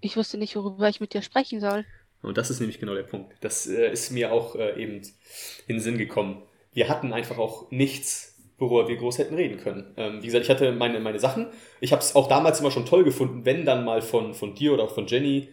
[0.00, 1.84] Ich wusste nicht, worüber ich mit dir sprechen soll.
[2.22, 3.34] Und das ist nämlich genau der Punkt.
[3.40, 5.02] Das äh, ist mir auch äh, eben
[5.66, 6.42] in den Sinn gekommen.
[6.72, 9.94] Wir hatten einfach auch nichts, worüber wir groß hätten reden können.
[9.96, 11.48] Ähm, wie gesagt, ich hatte meine, meine Sachen.
[11.80, 14.72] Ich habe es auch damals immer schon toll gefunden, wenn dann mal von, von dir
[14.74, 15.48] oder auch von Jenny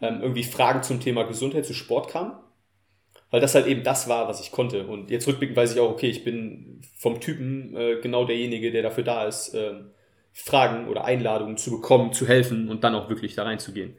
[0.00, 2.32] ähm, irgendwie Fragen zum Thema Gesundheit, zu Sport kamen
[3.30, 4.86] weil das halt eben das war, was ich konnte.
[4.86, 8.82] Und jetzt rückblickend weiß ich auch, okay, ich bin vom Typen äh, genau derjenige, der
[8.82, 9.74] dafür da ist, äh,
[10.32, 13.96] Fragen oder Einladungen zu bekommen, zu helfen und dann auch wirklich da reinzugehen.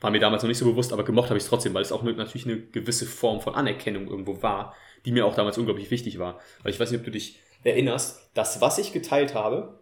[0.00, 1.92] War mir damals noch nicht so bewusst, aber gemocht habe ich es trotzdem, weil es
[1.92, 6.18] auch natürlich eine gewisse Form von Anerkennung irgendwo war, die mir auch damals unglaublich wichtig
[6.18, 6.40] war.
[6.62, 9.78] Weil ich weiß nicht, ob du dich erinnerst, das, was ich geteilt habe,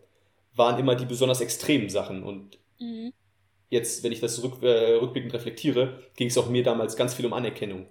[0.54, 2.22] waren immer die besonders extremen Sachen.
[2.22, 3.12] Und mhm.
[3.70, 7.26] jetzt, wenn ich das rück, äh, rückblickend reflektiere, ging es auch mir damals ganz viel
[7.26, 7.86] um Anerkennung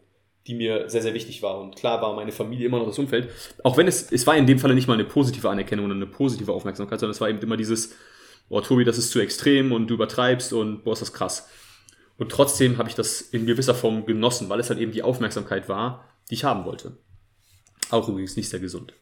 [0.47, 1.59] die mir sehr, sehr wichtig war.
[1.59, 3.29] Und klar war meine Familie immer noch das Umfeld.
[3.63, 6.07] Auch wenn es, es war in dem Falle nicht mal eine positive Anerkennung oder eine
[6.07, 7.95] positive Aufmerksamkeit, sondern es war eben immer dieses,
[8.49, 11.49] boah, Tobi, das ist zu extrem und du übertreibst und boah, ist das krass.
[12.17, 15.69] Und trotzdem habe ich das in gewisser Form genossen, weil es halt eben die Aufmerksamkeit
[15.69, 16.97] war, die ich haben wollte.
[17.89, 18.93] Auch übrigens nicht sehr gesund.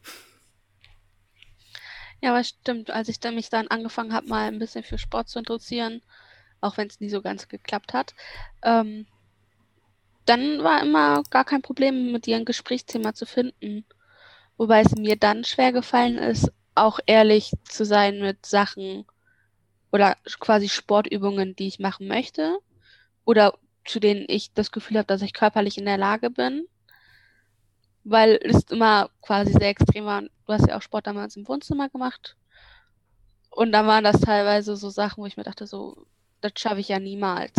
[2.22, 5.28] Ja, aber stimmt, als ich dann mich dann angefangen habe, mal ein bisschen für Sport
[5.28, 6.02] zu interessieren,
[6.60, 8.14] auch wenn es nie so ganz geklappt hat,
[8.62, 9.06] ähm,
[10.30, 13.84] dann war immer gar kein Problem, mit ihr ein Gesprächsthema zu finden.
[14.56, 19.04] Wobei es mir dann schwer gefallen ist, auch ehrlich zu sein mit Sachen
[19.90, 22.58] oder quasi Sportübungen, die ich machen möchte
[23.24, 26.66] oder zu denen ich das Gefühl habe, dass ich körperlich in der Lage bin.
[28.04, 30.22] Weil es immer quasi sehr extrem war.
[30.22, 32.36] Du hast ja auch Sport damals im Wohnzimmer gemacht.
[33.50, 36.06] Und dann waren das teilweise so Sachen, wo ich mir dachte, so,
[36.40, 37.52] das schaffe ich ja niemals.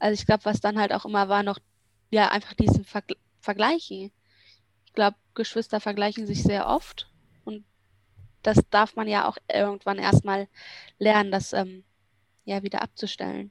[0.00, 1.58] Also ich glaube, was dann halt auch immer war, noch
[2.10, 3.04] ja einfach diesen Verg
[3.42, 4.10] Vergleichen.
[4.84, 7.08] Ich glaube, Geschwister vergleichen sich sehr oft
[7.44, 7.64] und
[8.42, 10.48] das darf man ja auch irgendwann erstmal
[10.98, 11.84] lernen, das ähm,
[12.44, 13.50] ja wieder abzustellen.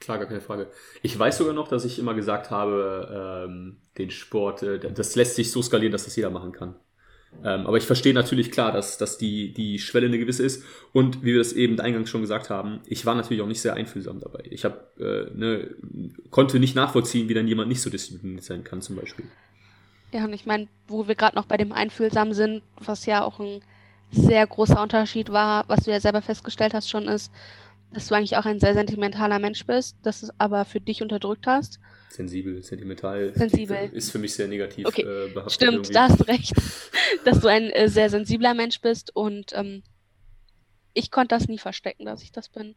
[0.00, 0.70] Klar, gar keine Frage.
[1.02, 5.36] Ich weiß sogar noch, dass ich immer gesagt habe, ähm, den Sport, äh, das lässt
[5.36, 6.74] sich so skalieren, dass das jeder machen kann.
[7.42, 10.62] Ähm, aber ich verstehe natürlich klar, dass, dass die, die Schwelle eine gewisse ist.
[10.92, 13.74] Und wie wir das eben eingangs schon gesagt haben, ich war natürlich auch nicht sehr
[13.74, 14.44] einfühlsam dabei.
[14.50, 15.70] Ich hab, äh, ne,
[16.30, 19.26] konnte nicht nachvollziehen, wie dann jemand nicht so diszipliniert sein kann, zum Beispiel.
[20.12, 23.40] Ja, und ich meine, wo wir gerade noch bei dem Einfühlsam sind, was ja auch
[23.40, 23.62] ein
[24.12, 27.32] sehr großer Unterschied war, was du ja selber festgestellt hast schon, ist,
[27.94, 31.02] dass du eigentlich auch ein sehr sentimentaler Mensch bist, dass du es aber für dich
[31.02, 31.78] unterdrückt hast.
[32.10, 33.32] Sensibel, sentimental.
[33.34, 33.90] Sensibel.
[33.92, 35.02] Ist für mich sehr negativ okay.
[35.02, 35.52] äh, behaftet.
[35.52, 35.92] Stimmt, irgendwie.
[35.92, 36.52] da hast du recht,
[37.24, 39.82] dass du ein äh, sehr sensibler Mensch bist und ähm,
[40.92, 42.74] ich konnte das nie verstecken, dass ich das bin.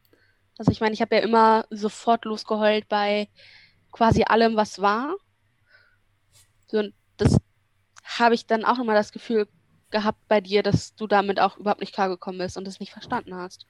[0.58, 3.27] Also ich meine, ich habe ja immer sofort losgeheult bei
[3.91, 5.15] quasi allem, was war.
[6.67, 7.38] So, und das
[8.03, 9.47] habe ich dann auch immer das Gefühl
[9.91, 13.36] gehabt bei dir, dass du damit auch überhaupt nicht klargekommen bist und es nicht verstanden
[13.36, 13.67] hast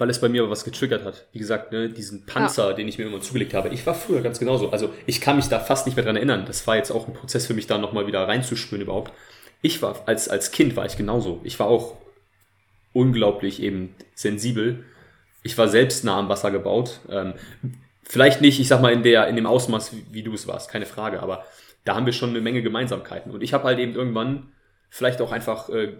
[0.00, 1.26] weil es bei mir aber was getriggert hat.
[1.32, 2.72] Wie gesagt, ne, diesen Panzer, ja.
[2.72, 3.68] den ich mir immer zugelegt habe.
[3.68, 4.70] Ich war früher ganz genauso.
[4.70, 6.44] Also ich kann mich da fast nicht mehr dran erinnern.
[6.46, 9.12] Das war jetzt auch ein Prozess für mich, da nochmal wieder reinzuspüren überhaupt.
[9.62, 11.40] Ich war, als, als Kind war ich genauso.
[11.44, 11.98] Ich war auch
[12.92, 14.84] unglaublich eben sensibel.
[15.42, 17.00] Ich war selbst nah am Wasser gebaut.
[17.10, 17.34] Ähm,
[18.02, 20.70] vielleicht nicht, ich sag mal, in, der, in dem Ausmaß, wie, wie du es warst,
[20.70, 21.44] keine Frage, aber
[21.84, 23.32] da haben wir schon eine Menge Gemeinsamkeiten.
[23.32, 24.52] Und ich habe halt eben irgendwann
[24.90, 25.94] vielleicht auch einfach äh,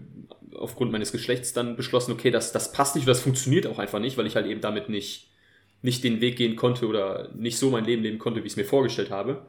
[0.54, 4.18] aufgrund meines Geschlechts dann beschlossen, okay, das, das passt nicht, das funktioniert auch einfach nicht,
[4.18, 5.30] weil ich halt eben damit nicht,
[5.80, 8.56] nicht den Weg gehen konnte oder nicht so mein Leben leben konnte, wie ich es
[8.56, 9.46] mir vorgestellt habe.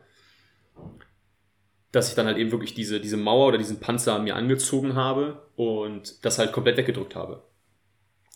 [1.91, 5.41] Dass ich dann halt eben wirklich diese, diese Mauer oder diesen Panzer mir angezogen habe
[5.55, 7.43] und das halt komplett weggedrückt habe.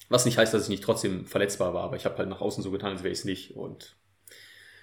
[0.10, 2.64] Was nicht heißt, dass ich nicht trotzdem verletzbar war, aber ich habe halt nach außen
[2.64, 3.56] so getan, als wäre ich es nicht.
[3.56, 3.96] Und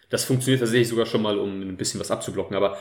[0.08, 2.56] das funktioniert tatsächlich sogar schon mal, um ein bisschen was abzublocken.
[2.56, 2.78] Aber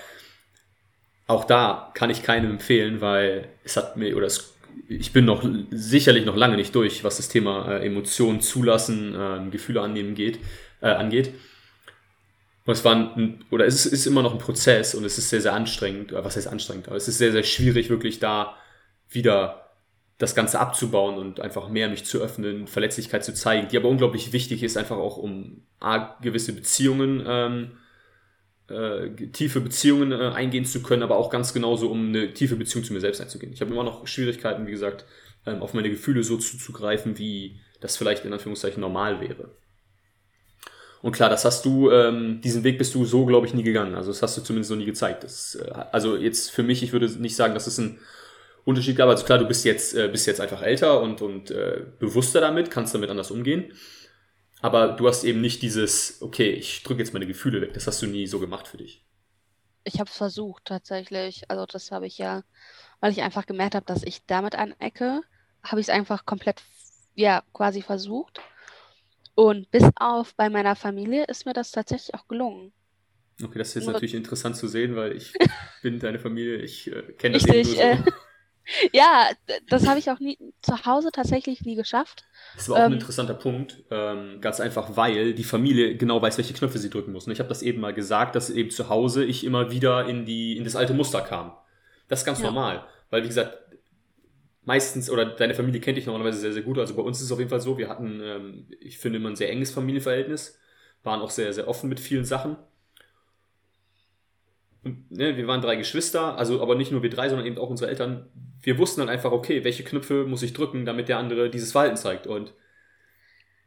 [1.32, 4.54] auch da kann ich keinem empfehlen, weil es hat mir, oder es,
[4.88, 9.50] ich bin noch sicherlich noch lange nicht durch, was das Thema äh, Emotionen zulassen, äh,
[9.50, 10.40] Gefühle annehmen geht,
[10.82, 11.34] äh, angeht.
[12.66, 15.42] Und es war ein, oder es ist, immer noch ein Prozess und es ist sehr,
[15.42, 18.56] sehr anstrengend, was heißt anstrengend, aber es ist sehr, sehr schwierig, wirklich da
[19.10, 19.70] wieder
[20.20, 24.32] das Ganze abzubauen und einfach mehr mich zu öffnen, Verletzlichkeit zu zeigen, die aber unglaublich
[24.34, 27.72] wichtig ist, einfach auch um A, gewisse Beziehungen ähm,
[28.72, 32.84] äh, tiefe Beziehungen äh, eingehen zu können, aber auch ganz genauso, um eine tiefe Beziehung
[32.84, 33.54] zu mir selbst einzugehen.
[33.54, 35.06] Ich habe immer noch Schwierigkeiten, wie gesagt,
[35.46, 39.50] ähm, auf meine Gefühle so zuzugreifen, wie das vielleicht in Anführungszeichen normal wäre.
[41.02, 43.96] Und klar, das hast du, ähm, diesen Weg bist du so, glaube ich, nie gegangen.
[43.96, 45.24] Also das hast du zumindest noch nie gezeigt.
[45.24, 48.00] Das, äh, also jetzt für mich, ich würde nicht sagen, dass es ein
[48.66, 49.10] Unterschied gab.
[49.10, 52.70] Also klar, du bist jetzt, äh, bist jetzt einfach älter und, und äh, bewusster damit,
[52.70, 53.74] kannst damit anders umgehen.
[54.62, 57.74] Aber du hast eben nicht dieses, okay, ich drücke jetzt meine Gefühle weg.
[57.74, 59.04] Das hast du nie so gemacht für dich.
[59.84, 61.50] Ich habe es versucht tatsächlich.
[61.50, 62.44] Also das habe ich ja,
[63.00, 65.22] weil ich einfach gemerkt habe, dass ich damit anecke,
[65.64, 66.62] habe ich es einfach komplett,
[67.16, 68.40] ja, quasi versucht.
[69.34, 72.74] Und bis auf bei meiner Familie ist mir das tatsächlich auch gelungen.
[73.42, 75.34] Okay, das ist jetzt natürlich interessant zu sehen, weil ich
[75.82, 77.82] bin deine Familie, ich äh, kenne das eben nur so.
[77.82, 77.98] Äh,
[78.94, 79.30] Ja,
[79.70, 82.24] das habe ich auch nie zu Hause tatsächlich nie geschafft.
[82.56, 86.38] Das war auch ähm, ein interessanter Punkt, ähm, ganz einfach, weil die Familie genau weiß,
[86.38, 87.26] welche Knöpfe sie drücken muss.
[87.26, 90.26] Und ich habe das eben mal gesagt, dass eben zu Hause ich immer wieder in
[90.26, 91.54] die in das alte Muster kam.
[92.08, 92.48] Das ist ganz ja.
[92.48, 93.58] normal, weil wie gesagt,
[94.64, 96.78] meistens oder deine Familie kennt dich normalerweise sehr sehr gut.
[96.78, 99.30] Also bei uns ist es auf jeden Fall so, wir hatten, ähm, ich finde immer
[99.30, 100.60] ein sehr enges Familienverhältnis,
[101.04, 102.58] waren auch sehr sehr offen mit vielen Sachen.
[104.84, 107.90] Ne, wir waren drei Geschwister, also aber nicht nur wir drei, sondern eben auch unsere
[107.90, 108.28] Eltern.
[108.62, 111.98] Wir wussten dann einfach, okay, welche Knöpfe muss ich drücken, damit der andere dieses Verhalten
[111.98, 112.26] zeigt.
[112.26, 112.54] Und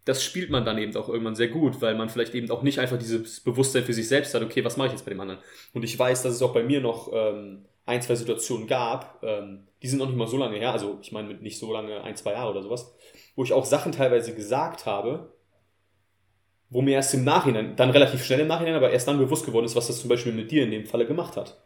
[0.04, 2.78] das spielt man dann eben auch irgendwann sehr gut, weil man vielleicht eben auch nicht
[2.78, 5.40] einfach dieses Bewusstsein für sich selbst hat, okay, was mache ich jetzt bei dem anderen?
[5.72, 9.66] Und ich weiß, dass es auch bei mir noch ähm, ein, zwei Situationen gab, ähm,
[9.82, 12.02] die sind noch nicht mal so lange her, also ich meine mit nicht so lange,
[12.02, 12.94] ein, zwei Jahre oder sowas,
[13.36, 15.33] wo ich auch Sachen teilweise gesagt habe,
[16.74, 19.64] wo mir erst im Nachhinein, dann relativ schnell im Nachhinein, aber erst dann bewusst geworden
[19.64, 21.56] ist, was das zum Beispiel mit dir in dem Falle gemacht hat.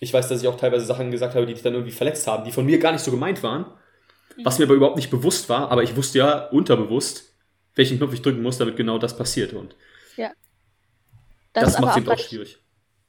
[0.00, 2.42] Ich weiß, dass ich auch teilweise Sachen gesagt habe, die dich dann irgendwie verletzt haben,
[2.42, 3.66] die von mir gar nicht so gemeint waren,
[4.42, 7.32] was mir aber überhaupt nicht bewusst war, aber ich wusste ja unterbewusst,
[7.76, 9.76] welchen Knopf ich drücken muss, damit genau das passiert und
[10.16, 10.32] ja.
[11.52, 12.58] Das, das macht es eben auch schwierig.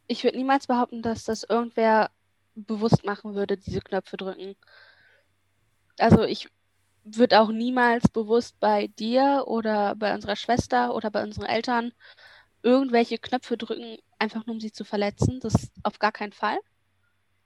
[0.06, 2.12] Ich, ich würde niemals behaupten, dass das irgendwer
[2.54, 4.56] bewusst machen würde, diese Knöpfe drücken.
[5.98, 6.50] Also ich
[7.04, 11.94] wird auch niemals bewusst bei dir oder bei unserer Schwester oder bei unseren Eltern
[12.64, 15.40] irgendwelche Knöpfe drücken, einfach nur um sie zu verletzen.
[15.42, 16.58] Das auf gar keinen Fall.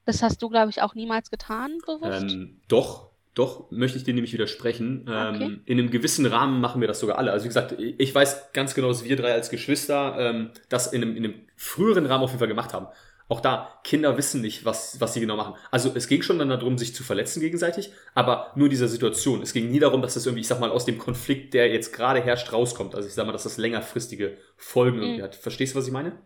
[0.05, 2.31] Das hast du, glaube ich, auch niemals getan, bewusst.
[2.31, 5.05] Ähm, doch, doch, möchte ich dir nämlich widersprechen.
[5.09, 5.59] Ähm, okay.
[5.65, 7.31] in einem gewissen Rahmen machen wir das sogar alle.
[7.31, 11.01] Also wie gesagt, ich weiß ganz genau, dass wir drei als Geschwister ähm, das in
[11.01, 12.87] einem, in einem früheren Rahmen auf jeden Fall gemacht haben
[13.27, 15.55] auch da, Kinder wissen nicht, was, was sie genau machen.
[15.71, 19.41] Also es ging schon dann darum, sich zu verletzen gegenseitig, aber nur in dieser Situation.
[19.41, 21.91] Es ging nie darum, dass das irgendwie, ich sag mal, aus dem Konflikt, der jetzt
[21.91, 22.93] gerade herrscht, rauskommt.
[22.93, 25.23] Also ich sag mal, dass das längerfristige Folgen irgendwie mhm.
[25.23, 25.35] hat.
[25.35, 26.19] Verstehst du, was ich meine?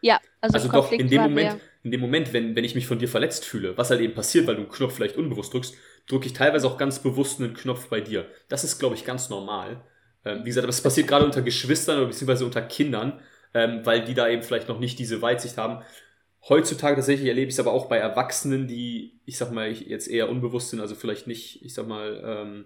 [0.00, 2.98] Ja, also, also doch in dem Moment, in dem Moment, wenn, wenn ich mich von
[2.98, 5.74] dir verletzt fühle, was halt eben passiert, weil du einen Knopf vielleicht unbewusst drückst,
[6.08, 8.26] drücke ich teilweise auch ganz bewusst einen Knopf bei dir.
[8.48, 9.82] Das ist, glaube ich, ganz normal.
[10.24, 13.20] Ähm, wie gesagt, aber es passiert gerade unter Geschwistern oder beziehungsweise unter Kindern,
[13.54, 15.82] ähm, weil die da eben vielleicht noch nicht diese Weitsicht haben.
[16.48, 20.28] Heutzutage tatsächlich erlebe ich es aber auch bei Erwachsenen, die, ich sag mal, jetzt eher
[20.30, 22.64] unbewusst sind, also vielleicht nicht, ich sag mal, ähm,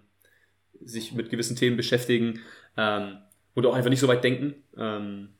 [0.83, 2.41] sich mit gewissen Themen beschäftigen
[2.77, 3.19] ähm,
[3.55, 5.31] oder auch einfach nicht so weit denken, ähm,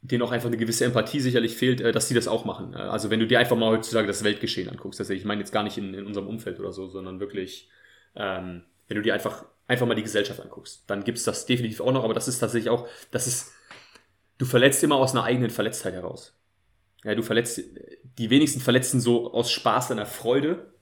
[0.00, 2.72] denen auch einfach eine gewisse Empathie sicherlich fehlt, äh, dass sie das auch machen.
[2.72, 5.52] Äh, also wenn du dir einfach mal heutzutage das Weltgeschehen anguckst, also ich meine jetzt
[5.52, 7.68] gar nicht in, in unserem Umfeld oder so, sondern wirklich,
[8.16, 11.80] ähm, wenn du dir einfach, einfach mal die Gesellschaft anguckst, dann gibt es das definitiv
[11.80, 13.52] auch noch, aber das ist tatsächlich auch, das ist
[14.42, 16.36] du verletzt immer aus einer eigenen Verletztheit heraus.
[17.04, 17.60] Ja, du verletzt,
[18.18, 20.72] die wenigsten verletzen so aus Spaß an der Freude.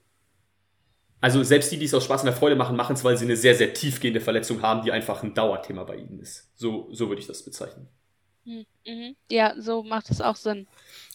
[1.20, 3.27] Also selbst die, die es aus Spaß an der Freude machen, machen es, weil sie
[3.27, 6.49] eine sehr, sehr tiefgehende Verletzung haben, die einfach ein Dauerthema bei ihnen ist.
[6.57, 7.87] So, so würde ich das bezeichnen.
[8.46, 9.16] Hm, mhm.
[9.31, 10.66] Ja, so macht es auch Sinn.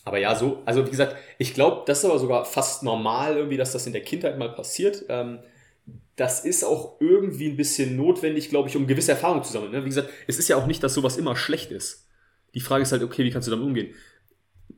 [0.03, 3.57] Aber ja, so, also wie gesagt, ich glaube, das ist aber sogar fast normal irgendwie,
[3.57, 5.03] dass das in der Kindheit mal passiert.
[5.09, 5.39] Ähm,
[6.15, 9.71] das ist auch irgendwie ein bisschen notwendig, glaube ich, um gewisse Erfahrungen zu sammeln.
[9.71, 9.83] Ne?
[9.83, 12.04] Wie gesagt, es ist ja auch nicht, dass sowas immer schlecht ist.
[12.55, 13.93] Die Frage ist halt, okay, wie kannst du damit umgehen?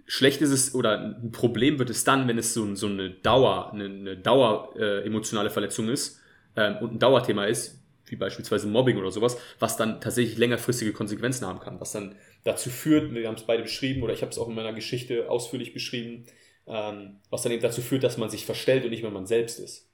[0.05, 3.71] Schlecht ist es oder ein Problem wird es dann, wenn es so, so eine Dauer,
[3.71, 6.19] eine, eine Dauer äh, emotionale Verletzung ist
[6.55, 11.45] ähm, und ein Dauerthema ist, wie beispielsweise Mobbing oder sowas, was dann tatsächlich längerfristige Konsequenzen
[11.45, 14.37] haben kann, was dann dazu führt, wir haben es beide beschrieben oder ich habe es
[14.37, 16.25] auch in meiner Geschichte ausführlich beschrieben,
[16.67, 19.59] ähm, was dann eben dazu führt, dass man sich verstellt und nicht mehr man selbst
[19.59, 19.89] ist.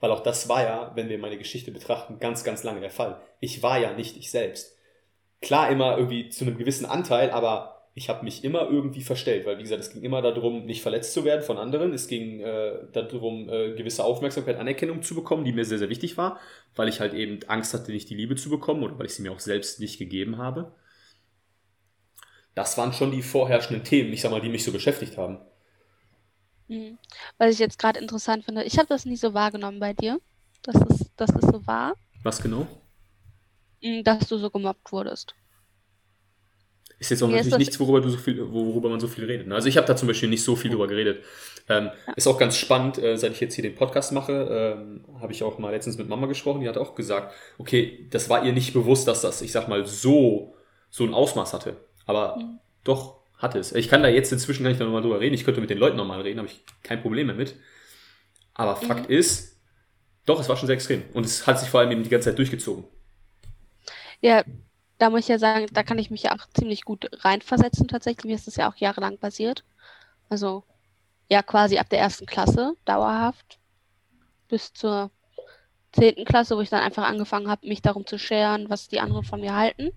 [0.00, 3.20] Weil auch das war ja, wenn wir meine Geschichte betrachten, ganz, ganz lange der Fall.
[3.40, 4.76] Ich war ja nicht ich selbst
[5.42, 9.58] klar immer irgendwie zu einem gewissen Anteil, aber ich habe mich immer irgendwie verstellt, weil
[9.58, 11.92] wie gesagt, es ging immer darum, nicht verletzt zu werden von anderen.
[11.92, 16.16] Es ging äh, darum, äh, gewisse Aufmerksamkeit, Anerkennung zu bekommen, die mir sehr, sehr wichtig
[16.16, 16.40] war,
[16.74, 19.22] weil ich halt eben Angst hatte, nicht die Liebe zu bekommen oder weil ich sie
[19.22, 20.72] mir auch selbst nicht gegeben habe.
[22.54, 25.38] Das waren schon die vorherrschenden Themen, ich sag mal, die mich so beschäftigt haben.
[26.68, 26.98] Mhm.
[27.36, 30.18] Was ich jetzt gerade interessant finde, ich habe das nie so wahrgenommen bei dir,
[30.62, 31.94] dass es, dass es so war.
[32.22, 32.66] Was genau?
[34.04, 35.34] Dass du so gemobbt wurdest.
[36.98, 39.48] Ist jetzt auch Wie natürlich nichts, worüber, du so viel, worüber man so viel redet.
[39.48, 39.56] Ne?
[39.56, 41.24] Also ich habe da zum Beispiel nicht so viel drüber geredet.
[41.68, 42.12] Ähm, ja.
[42.14, 45.42] Ist auch ganz spannend, äh, seit ich jetzt hier den Podcast mache, ähm, habe ich
[45.42, 48.72] auch mal letztens mit Mama gesprochen, die hat auch gesagt, okay, das war ihr nicht
[48.72, 50.54] bewusst, dass das, ich sag mal, so,
[50.90, 51.76] so ein Ausmaß hatte.
[52.06, 52.60] Aber mhm.
[52.84, 53.72] doch hatte es.
[53.72, 55.34] Ich kann da jetzt inzwischen gar nicht nochmal drüber reden.
[55.34, 57.56] Ich könnte mit den Leuten nochmal reden, habe ich kein Problem damit.
[58.54, 58.86] Aber mhm.
[58.86, 59.60] Fakt ist,
[60.24, 61.02] doch, es war schon sehr extrem.
[61.14, 62.84] Und es hat sich vor allem eben die ganze Zeit durchgezogen.
[64.22, 64.44] Ja,
[64.98, 68.24] da muss ich ja sagen, da kann ich mich ja auch ziemlich gut reinversetzen tatsächlich.
[68.24, 69.64] Mir ist das ja auch jahrelang passiert.
[70.30, 70.64] Also
[71.28, 73.58] ja quasi ab der ersten Klasse dauerhaft
[74.48, 75.10] bis zur
[75.92, 79.24] zehnten Klasse, wo ich dann einfach angefangen habe, mich darum zu scheren, was die anderen
[79.24, 79.90] von mir halten.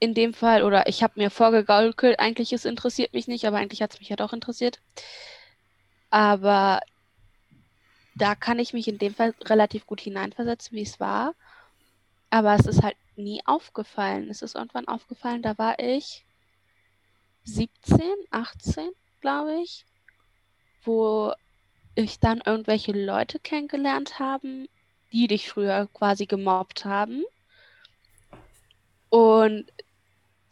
[0.00, 3.82] In dem Fall, oder ich habe mir vorgegaukelt, eigentlich es interessiert mich nicht, aber eigentlich
[3.82, 4.80] hat es mich ja doch interessiert.
[6.10, 6.80] Aber
[8.14, 11.34] da kann ich mich in dem Fall relativ gut hineinversetzen, wie es war.
[12.30, 14.28] Aber es ist halt nie aufgefallen.
[14.28, 16.24] Es ist irgendwann aufgefallen, da war ich
[17.44, 18.00] 17,
[18.30, 19.86] 18, glaube ich,
[20.84, 21.32] wo
[21.94, 24.68] ich dann irgendwelche Leute kennengelernt haben,
[25.12, 27.24] die dich früher quasi gemobbt haben.
[29.08, 29.72] Und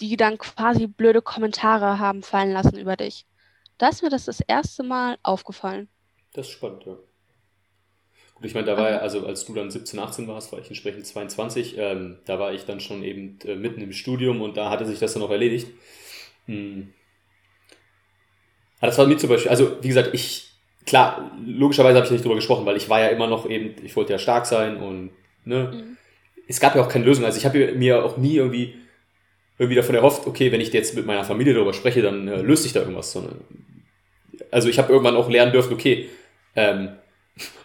[0.00, 3.26] die dann quasi blöde Kommentare haben fallen lassen über dich.
[3.78, 5.88] Da ist mir das das erste Mal aufgefallen.
[6.32, 6.96] Das ist spannend, ja.
[8.36, 10.68] Gut, ich meine, da war ja, also als du dann 17, 18 warst, war ich
[10.68, 14.68] entsprechend 22, ähm, da war ich dann schon eben äh, mitten im Studium und da
[14.68, 15.68] hatte sich das dann auch erledigt.
[16.44, 16.92] Hm.
[18.78, 20.50] Aber das war mir zum Beispiel, also wie gesagt, ich,
[20.84, 23.96] klar, logischerweise habe ich nicht drüber gesprochen, weil ich war ja immer noch eben, ich
[23.96, 25.12] wollte ja stark sein und,
[25.46, 25.96] ne, mhm.
[26.46, 27.24] es gab ja auch keine Lösung.
[27.24, 28.74] Also ich habe mir auch nie irgendwie,
[29.56, 32.64] irgendwie davon erhofft, okay, wenn ich jetzt mit meiner Familie darüber spreche, dann äh, löst
[32.64, 33.12] sich da irgendwas.
[33.12, 33.40] Sondern,
[34.50, 36.10] also ich habe irgendwann auch lernen dürfen, okay,
[36.54, 36.90] ähm,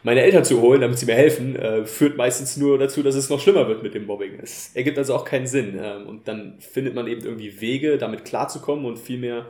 [0.03, 3.29] meine Eltern zu holen, damit sie mir helfen, äh, führt meistens nur dazu, dass es
[3.29, 4.39] noch schlimmer wird mit dem Mobbing.
[4.41, 5.79] Es ergibt also auch keinen Sinn.
[5.81, 9.45] Ähm, und dann findet man eben irgendwie Wege, damit klarzukommen und vielmehr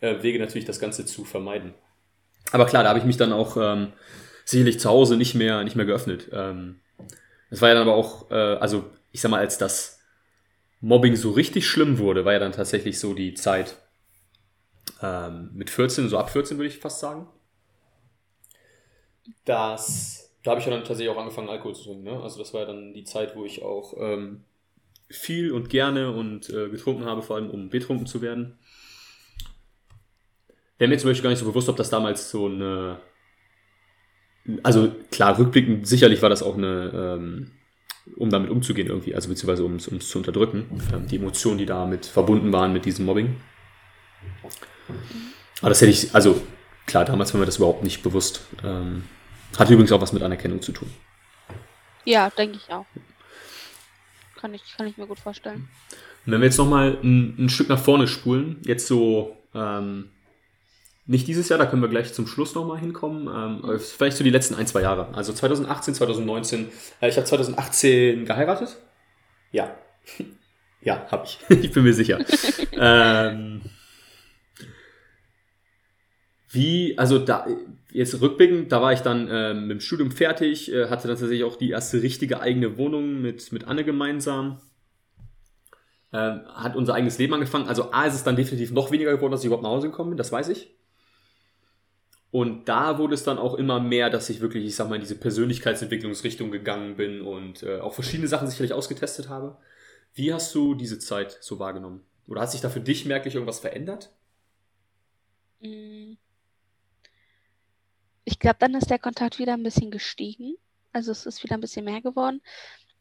[0.00, 1.74] äh, Wege natürlich, das Ganze zu vermeiden.
[2.50, 3.92] Aber klar, da habe ich mich dann auch ähm,
[4.44, 6.28] sicherlich zu Hause nicht mehr, nicht mehr geöffnet.
[6.32, 6.80] Ähm,
[7.50, 10.00] war ja dann aber auch, äh, also ich sag mal, als das
[10.80, 13.76] Mobbing so richtig schlimm wurde, war ja dann tatsächlich so die Zeit
[15.02, 17.28] ähm, mit 14, so ab 14 würde ich fast sagen
[19.44, 22.04] dass da habe ich ja dann tatsächlich auch angefangen, Alkohol zu trinken.
[22.04, 22.22] Ne?
[22.22, 24.44] Also das war ja dann die Zeit, wo ich auch ähm,
[25.08, 28.58] viel und gerne und äh, getrunken habe, vor allem um betrunken zu werden.
[30.78, 33.00] Wäre mir zum Beispiel gar nicht so bewusst, ob das damals so eine.
[34.62, 37.50] Also klar, rückblickend sicherlich war das auch eine, ähm,
[38.16, 40.80] um damit umzugehen irgendwie, also beziehungsweise um es zu unterdrücken.
[40.94, 43.36] Ähm, die Emotionen, die damit verbunden waren mit diesem Mobbing.
[45.60, 46.40] Aber das hätte ich, also
[46.86, 48.46] klar, damals war mir das überhaupt nicht bewusst.
[48.64, 49.04] Ähm,
[49.58, 50.90] hat übrigens auch was mit Anerkennung zu tun.
[52.04, 52.86] Ja, denke ich auch.
[54.36, 55.68] Kann ich, kann ich mir gut vorstellen.
[56.24, 60.10] Und wenn wir jetzt nochmal ein, ein Stück nach vorne spulen, jetzt so, ähm,
[61.06, 64.30] nicht dieses Jahr, da können wir gleich zum Schluss nochmal hinkommen, ähm, vielleicht so die
[64.30, 65.08] letzten ein, zwei Jahre.
[65.12, 66.68] Also 2018, 2019,
[67.00, 68.76] äh, ich habe 2018 geheiratet.
[69.50, 69.74] Ja.
[70.82, 71.38] ja, habe ich.
[71.64, 72.20] ich bin mir sicher.
[72.72, 73.62] ähm,
[76.50, 77.46] wie, also da,
[77.92, 81.44] jetzt rückblickend, da war ich dann äh, mit dem Studium fertig, äh, hatte dann tatsächlich
[81.44, 84.60] auch die erste richtige eigene Wohnung mit, mit Anne gemeinsam.
[86.12, 87.68] Äh, hat unser eigenes Leben angefangen.
[87.68, 90.10] Also A ist es dann definitiv noch weniger geworden, dass ich überhaupt nach Hause gekommen
[90.10, 90.74] bin, das weiß ich.
[92.32, 95.00] Und da wurde es dann auch immer mehr, dass ich wirklich, ich sag mal, in
[95.00, 99.56] diese Persönlichkeitsentwicklungsrichtung gegangen bin und äh, auch verschiedene Sachen sicherlich ausgetestet habe.
[100.14, 102.02] Wie hast du diese Zeit so wahrgenommen?
[102.28, 104.10] Oder hat sich da für dich merklich irgendwas verändert?
[105.60, 106.14] Mm
[108.24, 110.56] ich glaube, dann ist der Kontakt wieder ein bisschen gestiegen.
[110.92, 112.42] Also es ist wieder ein bisschen mehr geworden.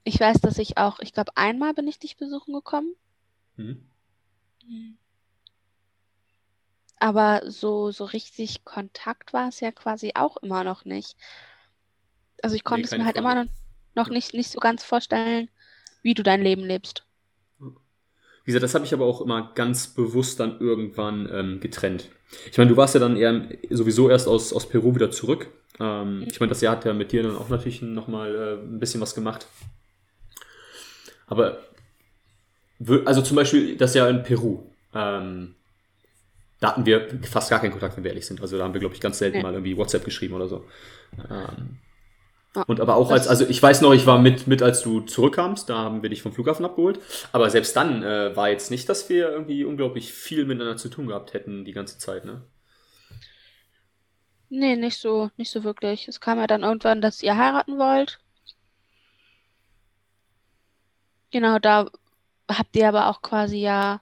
[0.03, 2.95] Ich weiß, dass ich auch, ich glaube, einmal bin ich dich besuchen gekommen.
[3.55, 3.85] Mhm.
[4.65, 4.97] mhm.
[7.01, 11.15] Aber so, so richtig Kontakt war es ja quasi auch immer noch nicht.
[12.43, 13.19] Also ich konnte nee, es mir halt Frage.
[13.19, 13.51] immer noch,
[13.95, 14.13] noch ja.
[14.13, 15.49] nicht, nicht so ganz vorstellen,
[16.01, 17.05] wie du dein Leben lebst.
[18.45, 22.09] Wie gesagt, das habe ich aber auch immer ganz bewusst dann irgendwann ähm, getrennt.
[22.51, 25.47] Ich meine, du warst ja dann eher sowieso erst aus, aus Peru wieder zurück.
[25.79, 28.79] Ähm, ich meine, das Jahr hat ja mit dir dann auch natürlich nochmal äh, ein
[28.79, 29.47] bisschen was gemacht.
[31.27, 31.59] Aber,
[33.05, 34.63] also zum Beispiel das Jahr in Peru,
[34.93, 35.55] ähm,
[36.59, 38.41] da hatten wir fast gar keinen Kontakt, wenn wir ehrlich sind.
[38.41, 39.43] Also da haben wir, glaube ich, ganz selten ja.
[39.43, 40.65] mal irgendwie WhatsApp geschrieben oder so.
[41.29, 41.77] Ähm,
[42.67, 45.69] und aber auch als, also ich weiß noch, ich war mit, mit als du zurückkamst,
[45.69, 46.99] da haben wir dich vom Flughafen abgeholt.
[47.31, 51.07] Aber selbst dann äh, war jetzt nicht, dass wir irgendwie unglaublich viel miteinander zu tun
[51.07, 52.41] gehabt hätten die ganze Zeit, ne?
[54.49, 56.07] Nee, nicht so, nicht so wirklich.
[56.07, 58.19] Es kam ja dann irgendwann, dass ihr heiraten wollt.
[61.31, 61.91] Genau, da
[62.49, 64.01] habt ihr aber auch quasi ja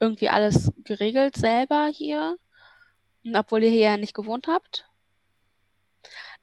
[0.00, 2.38] irgendwie alles geregelt selber hier.
[3.34, 4.86] Obwohl ihr hier ja nicht gewohnt habt.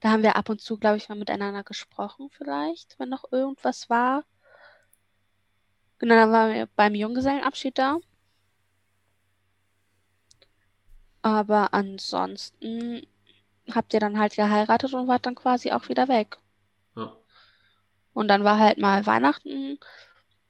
[0.02, 3.90] Da haben wir ab und zu, glaube ich, mal miteinander gesprochen, vielleicht, wenn noch irgendwas
[3.90, 4.24] war.
[6.00, 8.00] Genau, dann waren wir beim Junggesellenabschied da.
[11.22, 13.06] Aber ansonsten
[13.70, 16.40] habt ihr dann halt geheiratet und wart dann quasi auch wieder weg.
[16.96, 17.16] Ja.
[18.14, 19.78] Und dann war halt mal Weihnachten,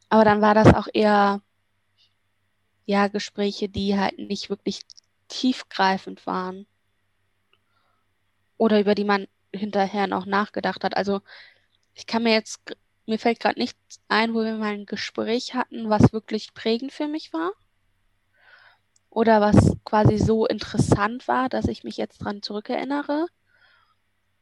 [0.07, 1.41] aber dann war das auch eher,
[2.85, 4.79] ja, Gespräche, die halt nicht wirklich
[5.27, 6.65] tiefgreifend waren.
[8.57, 10.97] Oder über die man hinterher noch nachgedacht hat.
[10.97, 11.21] Also
[11.95, 12.77] ich kann mir jetzt,
[13.07, 17.07] mir fällt gerade nichts ein, wo wir mal ein Gespräch hatten, was wirklich prägend für
[17.07, 17.53] mich war.
[19.11, 23.27] oder was quasi so interessant war, dass ich mich jetzt dran zurückerinnere.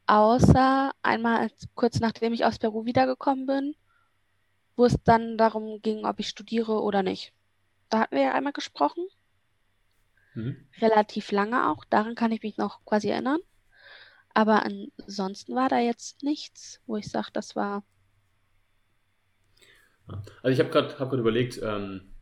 [0.07, 3.75] Außer einmal kurz nachdem ich aus Peru wiedergekommen bin,
[4.75, 7.33] wo es dann darum ging, ob ich studiere oder nicht.
[7.89, 9.05] Da hatten wir ja einmal gesprochen.
[10.33, 10.67] Mhm.
[10.81, 11.85] Relativ lange auch.
[11.85, 13.39] Daran kann ich mich noch quasi erinnern.
[14.33, 17.83] Aber ansonsten war da jetzt nichts, wo ich sage, das war.
[20.41, 22.13] Also ich habe gerade hab überlegt, ähm,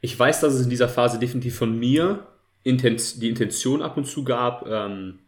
[0.00, 2.26] ich weiß, dass es in dieser Phase definitiv von mir
[2.62, 5.20] Intens die Intention ab und zu gab, ähm,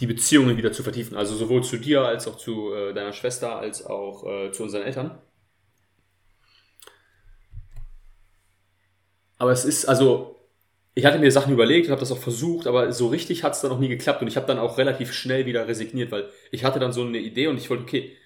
[0.00, 1.16] die Beziehungen wieder zu vertiefen.
[1.16, 4.82] Also sowohl zu dir als auch zu äh, deiner Schwester als auch äh, zu unseren
[4.82, 5.18] Eltern.
[9.38, 10.37] Aber es ist, also,
[10.98, 13.60] ich hatte mir Sachen überlegt und habe das auch versucht, aber so richtig hat es
[13.60, 16.64] dann noch nie geklappt und ich habe dann auch relativ schnell wieder resigniert, weil ich
[16.64, 18.16] hatte dann so eine Idee und ich wollte, okay,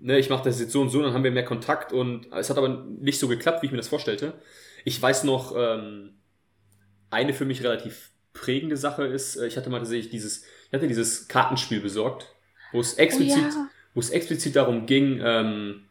[0.00, 2.48] ne, ich mache das jetzt so und so, dann haben wir mehr Kontakt und es
[2.48, 4.32] hat aber nicht so geklappt, wie ich mir das vorstellte.
[4.86, 6.14] Ich weiß noch, ähm,
[7.10, 10.88] eine für mich relativ prägende Sache ist, äh, ich hatte mal tatsächlich dieses, ich hatte
[10.88, 12.34] dieses Kartenspiel besorgt,
[12.72, 13.68] wo es explizit, oh ja.
[13.92, 15.82] wo es explizit darum ging, ähm,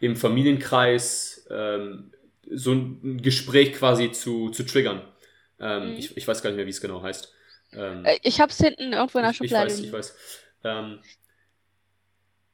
[0.00, 2.12] im Familienkreis ähm,
[2.50, 5.02] so ein Gespräch quasi zu, zu triggern.
[5.60, 5.96] Ähm, mhm.
[5.96, 7.32] ich, ich weiß gar nicht mehr, wie es genau heißt.
[7.72, 9.66] Ähm, äh, ich habe es hinten irgendwo in der Schublade.
[9.66, 10.16] Ich weiß, ich weiß.
[10.64, 10.98] Ähm,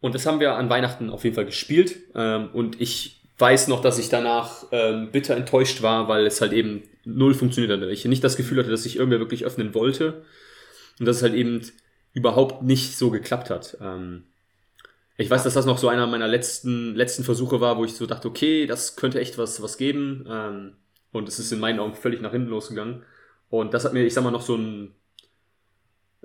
[0.01, 1.97] und das haben wir an Weihnachten auf jeden Fall gespielt.
[2.15, 6.53] Ähm, und ich weiß noch, dass ich danach ähm, bitter enttäuscht war, weil es halt
[6.53, 7.89] eben null funktioniert hat.
[7.89, 10.25] Ich nicht das Gefühl hatte, dass sich irgendwer wirklich öffnen wollte.
[10.99, 11.63] Und dass es halt eben
[12.13, 13.79] überhaupt nicht so geklappt hat.
[13.81, 14.25] Ähm,
[15.17, 18.07] ich weiß, dass das noch so einer meiner letzten, letzten Versuche war, wo ich so
[18.07, 20.27] dachte, okay, das könnte echt was, was geben.
[20.29, 20.73] Ähm,
[21.13, 23.03] und es ist in meinen Augen völlig nach hinten losgegangen.
[23.49, 24.95] Und das hat mir, ich sag mal, noch so ein,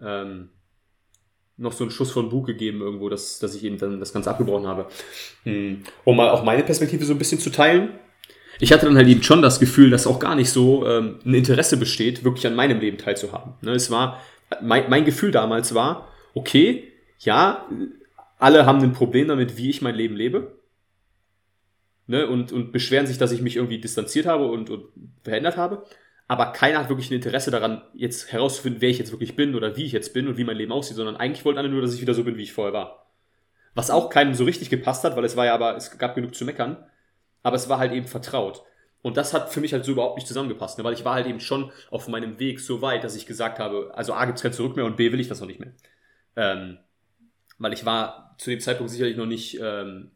[0.01, 0.49] ähm,
[1.57, 4.29] noch so einen Schuss von Bug gegeben irgendwo, dass, dass ich eben dann das Ganze
[4.29, 4.87] abgebrochen habe.
[5.43, 5.83] Hm.
[6.03, 7.99] Um mal auch meine Perspektive so ein bisschen zu teilen.
[8.59, 11.33] Ich hatte dann halt eben schon das Gefühl, dass auch gar nicht so ähm, ein
[11.33, 13.53] Interesse besteht, wirklich an meinem Leben teilzuhaben.
[13.61, 14.21] Ne, es war,
[14.61, 17.67] mein, mein Gefühl damals war, okay, ja,
[18.37, 20.59] alle haben ein Problem damit, wie ich mein Leben lebe.
[22.07, 24.89] Ne, und, und beschweren sich, dass ich mich irgendwie distanziert habe und, und
[25.23, 25.83] verändert habe.
[26.27, 29.75] Aber keiner hat wirklich ein Interesse daran, jetzt herauszufinden, wer ich jetzt wirklich bin oder
[29.75, 31.93] wie ich jetzt bin und wie mein Leben aussieht, sondern eigentlich wollten alle nur, dass
[31.93, 33.11] ich wieder so bin, wie ich vorher war.
[33.73, 36.35] Was auch keinem so richtig gepasst hat, weil es war ja aber, es gab genug
[36.35, 36.77] zu meckern.
[37.43, 38.63] Aber es war halt eben vertraut.
[39.03, 40.83] Und das hat für mich halt so überhaupt nicht zusammengepasst, ne?
[40.83, 43.91] weil ich war halt eben schon auf meinem Weg so weit, dass ich gesagt habe,
[43.93, 45.73] also A gibt es kein Zurück mehr und B will ich das noch nicht mehr.
[46.35, 46.79] Ähm,
[47.59, 50.09] weil ich war zu dem Zeitpunkt sicherlich noch nicht ähm,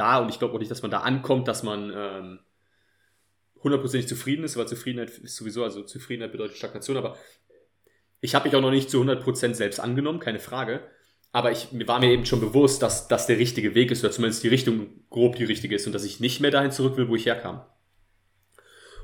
[0.00, 2.38] da und ich glaube auch nicht, dass man da ankommt, dass man ähm,
[3.62, 7.16] hundertprozentig zufrieden ist, weil Zufriedenheit ist sowieso, also Zufriedenheit bedeutet Stagnation, aber
[8.20, 10.82] ich habe mich auch noch nicht zu 100% selbst angenommen, keine Frage.
[11.32, 14.42] Aber ich war mir eben schon bewusst, dass das der richtige Weg ist, oder zumindest
[14.42, 17.14] die Richtung grob die richtige ist und dass ich nicht mehr dahin zurück will, wo
[17.14, 17.64] ich herkam.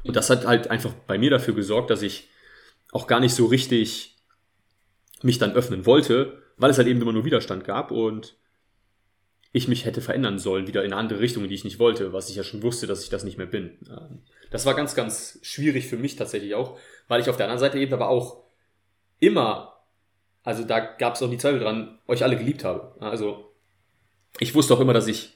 [0.02, 2.28] Und das hat halt einfach bei mir dafür gesorgt, dass ich
[2.92, 4.16] auch gar nicht so richtig
[5.22, 8.36] mich dann öffnen wollte, weil es halt eben immer nur Widerstand gab und
[9.56, 12.28] ich mich hätte verändern sollen, wieder in eine andere Richtung, die ich nicht wollte, was
[12.28, 13.78] ich ja schon wusste, dass ich das nicht mehr bin.
[13.88, 14.18] Ähm,
[14.50, 16.78] das war ganz, ganz schwierig für mich tatsächlich auch,
[17.08, 18.44] weil ich auf der anderen Seite eben aber auch
[19.18, 19.80] immer,
[20.42, 22.94] also da gab es auch nie Zweifel dran, euch alle geliebt habe.
[23.00, 23.50] Also
[24.38, 25.32] ich wusste auch immer, dass ich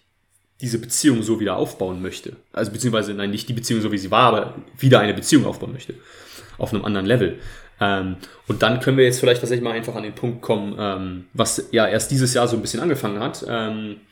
[0.61, 2.37] diese Beziehung so wieder aufbauen möchte.
[2.53, 5.73] Also beziehungsweise, nein, nicht die Beziehung so wie sie war, aber wieder eine Beziehung aufbauen
[5.73, 5.95] möchte.
[6.59, 7.39] Auf einem anderen Level.
[7.81, 8.17] Ähm,
[8.47, 11.69] und dann können wir jetzt vielleicht tatsächlich mal einfach an den Punkt kommen, ähm, was
[11.73, 14.03] ja erst dieses Jahr so ein bisschen angefangen hat, ähm,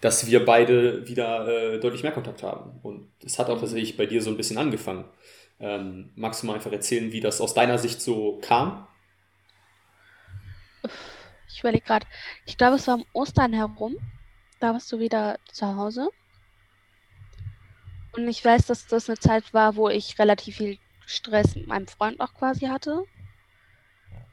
[0.00, 2.80] dass wir beide wieder äh, deutlich mehr Kontakt haben.
[2.82, 5.04] Und es hat auch tatsächlich bei dir so ein bisschen angefangen.
[5.60, 8.88] Ähm, magst du mal einfach erzählen, wie das aus deiner Sicht so kam?
[11.48, 12.06] Ich überlege gerade,
[12.44, 13.96] ich glaube, es war um Ostern herum.
[14.58, 16.08] Da warst du wieder zu Hause.
[18.12, 20.78] Und ich weiß, dass das eine Zeit war, wo ich relativ viel
[21.12, 23.04] Stress mit meinem Freund auch quasi hatte.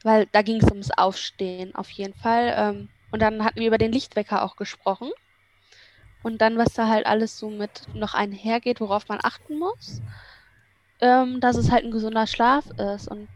[0.04, 2.54] Weil da ging es ums Aufstehen auf jeden Fall.
[2.58, 5.12] Ähm, und dann hatten wir über den Lichtwecker auch gesprochen.
[6.24, 10.02] Und dann, was da halt alles so mit noch einhergeht, worauf man achten muss.
[11.02, 13.08] Ähm, dass es halt ein gesunder Schlaf ist.
[13.08, 13.30] Und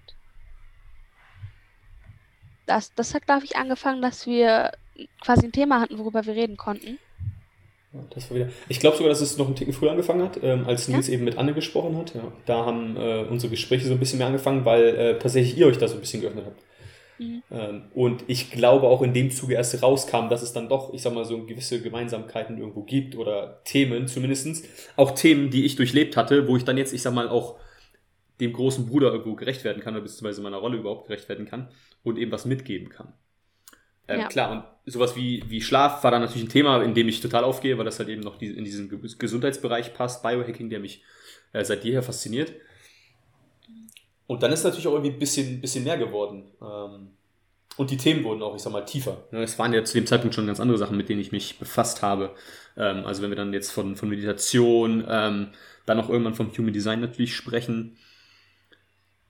[2.66, 4.72] das, das hat, glaube ich, angefangen, dass wir
[5.22, 7.00] quasi ein Thema hatten, worüber wir reden konnten.
[8.14, 8.50] Das war wieder.
[8.70, 11.14] Ich glaube sogar, dass es noch ein Ticken früher angefangen hat, ähm, als Nils ja?
[11.14, 12.16] eben mit Anne gesprochen hat.
[12.16, 12.32] Ja.
[12.46, 15.78] Da haben äh, unsere Gespräche so ein bisschen mehr angefangen, weil äh, tatsächlich ihr euch
[15.78, 16.62] da so ein bisschen geöffnet habt.
[17.20, 17.44] Mhm.
[17.52, 21.04] Ähm, und ich glaube auch in dem Zuge erst rauskam, dass es dann doch, ich
[21.04, 24.64] sag mal, so gewisse Gemeinsamkeiten irgendwo gibt oder Themen zumindestens
[24.96, 27.60] Auch Themen, die ich durchlebt hatte, wo ich dann jetzt, ich sag mal, auch
[28.40, 31.70] dem großen Bruder irgendwo gerecht werden kann oder beziehungsweise meiner Rolle überhaupt gerecht werden kann
[32.04, 33.14] und eben was mitgeben kann.
[34.08, 34.28] Ähm, ja.
[34.28, 37.44] Klar, und sowas wie, wie Schlaf war dann natürlich ein Thema, in dem ich total
[37.44, 41.04] aufgehe, weil das halt eben noch die, in diesen Gesundheitsbereich passt, Biohacking, der mich
[41.54, 42.52] äh, seit jeher fasziniert.
[44.28, 46.52] Und dann ist natürlich auch irgendwie ein bisschen, bisschen mehr geworden.
[46.62, 47.10] Ähm,
[47.76, 49.24] und die Themen wurden auch, ich sag mal, tiefer.
[49.32, 51.58] Ne, es waren ja zu dem Zeitpunkt schon ganz andere Sachen, mit denen ich mich
[51.58, 52.36] befasst habe.
[52.78, 55.50] Ähm, also wenn wir dann jetzt von, von Meditation, ähm,
[55.86, 57.98] dann auch irgendwann vom Human Design natürlich sprechen.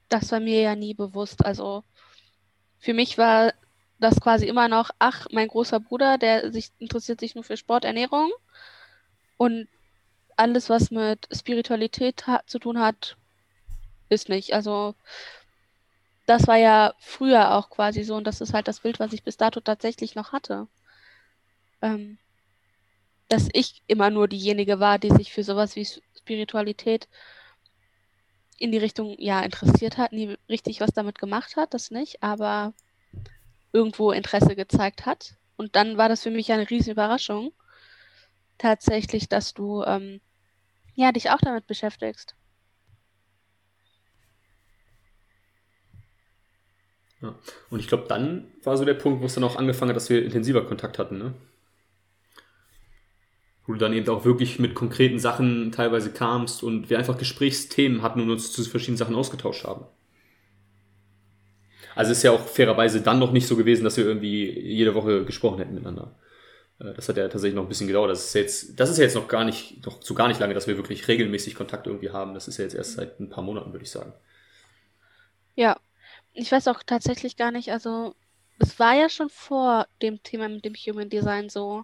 [0.10, 1.46] Das war mir ja nie bewusst.
[1.46, 1.84] Also
[2.80, 3.54] für mich war
[4.04, 7.86] das quasi immer noch, ach, mein großer Bruder, der sich interessiert sich nur für Sport,
[7.86, 8.32] Ernährung
[9.38, 9.68] und
[10.38, 13.18] alles, was mit Spiritualität zu tun hat,
[14.10, 14.54] ist nicht.
[14.54, 14.96] Also
[16.26, 19.24] das war ja früher auch quasi so und das ist halt das Bild, was ich
[19.24, 20.68] bis dato tatsächlich noch hatte.
[21.82, 22.18] Ähm,
[23.30, 27.08] dass ich immer nur diejenige war, die sich für sowas wie Spiritualität
[28.58, 32.74] in die Richtung ja interessiert hat, nie richtig was damit gemacht hat, das nicht, aber
[33.74, 35.36] irgendwo Interesse gezeigt hat.
[35.58, 37.52] Und dann war das für mich eine riesen Überraschung,
[38.58, 40.22] tatsächlich, dass du ähm,
[40.96, 42.36] ja dich auch damit beschäftigst.
[47.22, 47.36] Ja.
[47.70, 50.10] Und ich glaube, dann war so der Punkt, wo es dann auch angefangen hat, dass
[50.10, 51.34] wir intensiver Kontakt hatten, ne?
[53.66, 58.02] Wo du dann eben auch wirklich mit konkreten Sachen teilweise kamst und wir einfach Gesprächsthemen
[58.02, 59.86] hatten und uns zu verschiedenen Sachen ausgetauscht haben.
[61.96, 65.26] Also ist ja auch fairerweise dann noch nicht so gewesen, dass wir irgendwie jede Woche
[65.26, 66.16] gesprochen hätten miteinander.
[66.80, 68.12] Äh, das hat ja tatsächlich noch ein bisschen gedauert.
[68.12, 70.54] Das ist jetzt, das ist ja jetzt noch gar nicht, noch so gar nicht lange,
[70.54, 72.34] dass wir wirklich regelmäßig Kontakt irgendwie haben.
[72.34, 74.14] Das ist ja jetzt erst seit ein paar Monaten, würde ich sagen.
[75.56, 75.78] Ja,
[76.34, 78.16] ich weiß auch tatsächlich gar nicht, also
[78.60, 81.84] es war ja schon vor dem Thema mit dem Human Design so.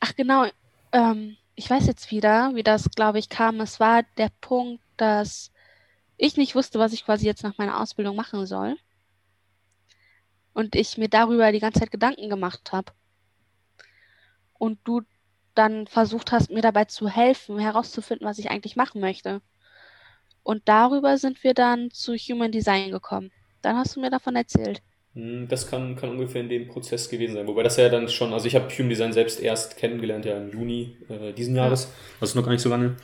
[0.00, 0.46] Ach genau,
[0.92, 3.60] ähm, ich weiß jetzt wieder, wie das, glaube ich, kam.
[3.60, 5.50] Es war der Punkt, dass
[6.18, 8.76] ich nicht wusste, was ich quasi jetzt nach meiner Ausbildung machen soll.
[10.52, 12.92] Und ich mir darüber die ganze Zeit Gedanken gemacht habe.
[14.54, 15.02] Und du
[15.54, 19.40] dann versucht hast, mir dabei zu helfen, herauszufinden, was ich eigentlich machen möchte.
[20.42, 23.30] Und darüber sind wir dann zu Human Design gekommen.
[23.62, 24.82] Dann hast du mir davon erzählt.
[25.14, 27.46] Hm, das kann, kann ungefähr in dem Prozess gewesen sein.
[27.46, 30.50] Wobei das ja dann schon, also ich habe Human Design selbst erst kennengelernt, ja im
[30.50, 31.84] Juni äh, diesen Jahres.
[31.84, 31.90] Ja.
[32.20, 32.96] Das ist noch gar nicht so lange.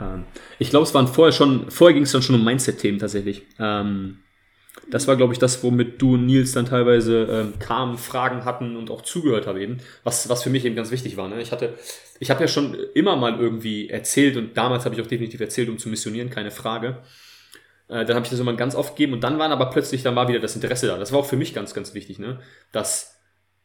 [0.00, 0.24] Ähm,
[0.58, 3.42] ich glaube, es waren vorher schon, vorher ging es dann schon um Mindset-Themen tatsächlich.
[3.58, 4.18] Ähm,
[4.90, 8.76] das war, glaube ich, das, womit du und Nils dann teilweise ähm, kamen, Fragen hatten
[8.76, 11.28] und auch zugehört haben eben, was, was für mich eben ganz wichtig war.
[11.28, 11.40] Ne?
[11.40, 11.74] Ich hatte,
[12.20, 15.68] ich habe ja schon immer mal irgendwie erzählt und damals habe ich auch definitiv erzählt,
[15.68, 16.98] um zu missionieren, keine Frage.
[17.88, 20.14] Äh, dann habe ich das immer ganz oft gegeben und dann waren aber plötzlich, dann
[20.14, 20.98] war wieder das Interesse da.
[20.98, 22.40] Das war auch für mich ganz, ganz wichtig, ne?
[22.70, 23.18] dass,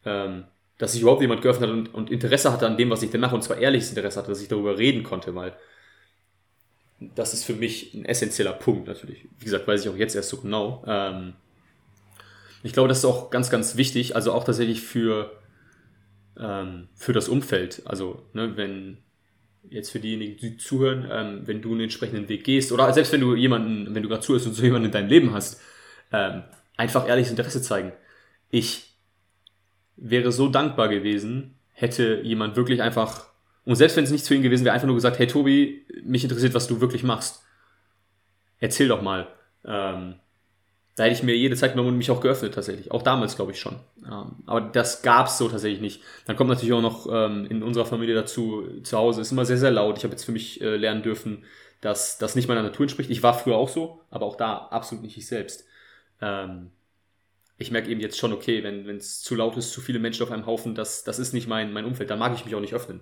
[0.06, 0.46] ähm,
[0.80, 3.22] dass sich überhaupt jemand geöffnet hat und, und Interesse hatte an dem, was ich denn
[3.22, 5.54] mache und zwar ehrliches Interesse hatte, dass ich darüber reden konnte, weil
[7.16, 9.28] das ist für mich ein essentieller Punkt natürlich.
[9.40, 10.84] Wie gesagt, weiß ich auch jetzt erst so genau.
[10.88, 11.34] Ähm,
[12.64, 15.32] ich glaube, das ist auch ganz, ganz wichtig, also auch tatsächlich für,
[16.38, 17.82] ähm, für das Umfeld.
[17.86, 18.98] Also, ne, wenn
[19.70, 23.22] jetzt für diejenigen, die zuhören, ähm, wenn du einen entsprechenden Weg gehst, oder selbst wenn
[23.22, 25.60] du jemanden, wenn du gerade zuhörst und so jemanden in deinem Leben hast,
[26.12, 26.44] ähm,
[26.78, 27.94] einfach ehrliches Interesse zeigen.
[28.52, 28.96] Ich
[29.96, 33.31] wäre so dankbar gewesen, hätte jemand wirklich einfach
[33.66, 36.24] und selbst wenn es nichts für ihn gewesen wäre, einfach nur gesagt, hey Tobi, mich
[36.24, 37.44] interessiert, was du wirklich machst.
[38.60, 39.28] Erzähl doch mal.
[39.66, 40.16] Ähm,
[40.96, 42.92] da hätte ich mir jede Zeit genommen und mich auch geöffnet tatsächlich.
[42.92, 43.80] Auch damals, glaube ich schon.
[44.06, 46.02] Ähm, aber das gab es so tatsächlich nicht.
[46.26, 49.58] Dann kommt natürlich auch noch ähm, in unserer Familie dazu, zu Hause ist immer sehr,
[49.58, 49.98] sehr laut.
[49.98, 51.46] Ich habe jetzt für mich äh, lernen dürfen,
[51.82, 53.10] dass das nicht meiner Natur entspricht.
[53.10, 55.66] Ich war früher auch so, aber auch da absolut nicht ich selbst.
[56.20, 56.72] Ähm,
[57.58, 60.32] ich merke eben jetzt schon, okay, wenn es zu laut ist, zu viele Menschen auf
[60.32, 62.10] einem Haufen, das, das ist nicht mein, mein Umfeld.
[62.10, 63.02] Da mag ich mich auch nicht öffnen.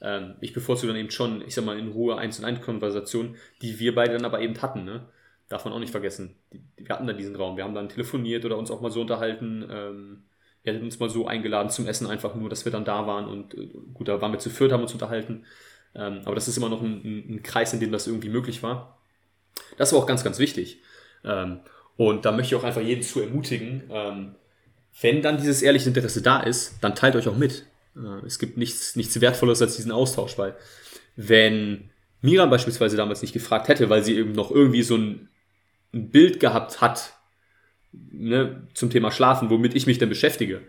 [0.00, 3.36] Ähm, ich bevorzuge dann eben schon, ich sag mal, in Ruhe eins und eins Konversationen,
[3.62, 5.08] die wir beide dann aber eben hatten, ne?
[5.48, 6.34] Darf man auch nicht vergessen.
[6.76, 7.56] Wir hatten dann diesen Raum.
[7.56, 9.64] Wir haben dann telefoniert oder uns auch mal so unterhalten.
[9.70, 10.22] Ähm,
[10.64, 13.28] wir hatten uns mal so eingeladen zum Essen, einfach nur, dass wir dann da waren
[13.28, 15.44] und äh, gut, da waren wir zu viert, haben uns unterhalten.
[15.94, 18.98] Ähm, aber das ist immer noch ein, ein, Kreis, in dem das irgendwie möglich war.
[19.78, 20.80] Das war auch ganz, ganz wichtig.
[21.24, 21.60] Ähm,
[21.96, 24.34] und da möchte ich auch einfach jeden zu ermutigen, ähm,
[25.00, 27.64] wenn dann dieses ehrliche Interesse da ist, dann teilt euch auch mit.
[27.96, 30.56] Äh, es gibt nichts, nichts Wertvolles als diesen Austausch, weil
[31.16, 31.90] wenn
[32.20, 35.28] Miriam beispielsweise damals nicht gefragt hätte, weil sie eben noch irgendwie so ein,
[35.92, 37.14] ein Bild gehabt hat
[37.92, 40.62] ne, zum Thema Schlafen, womit ich mich denn beschäftige,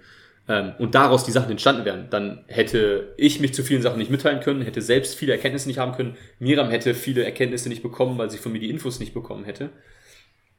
[0.47, 4.11] ähm, und daraus die Sachen entstanden wären, dann hätte ich mich zu vielen Sachen nicht
[4.11, 8.17] mitteilen können, hätte selbst viele Erkenntnisse nicht haben können, Miriam hätte viele Erkenntnisse nicht bekommen,
[8.17, 9.71] weil sie von mir die Infos nicht bekommen hätte.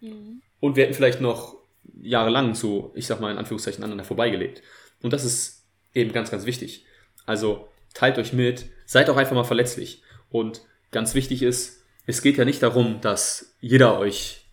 [0.01, 0.43] Mhm.
[0.61, 1.57] Und wir hätten vielleicht noch
[2.03, 4.62] jahrelang so, ich sag mal in Anführungszeichen, aneinander vorbeigelebt.
[5.03, 5.58] Und das ist
[5.99, 6.84] eben ganz, ganz wichtig.
[7.26, 10.03] Also teilt euch mit, seid auch einfach mal verletzlich.
[10.30, 14.46] Und ganz wichtig ist, es geht ja nicht darum, dass jeder euch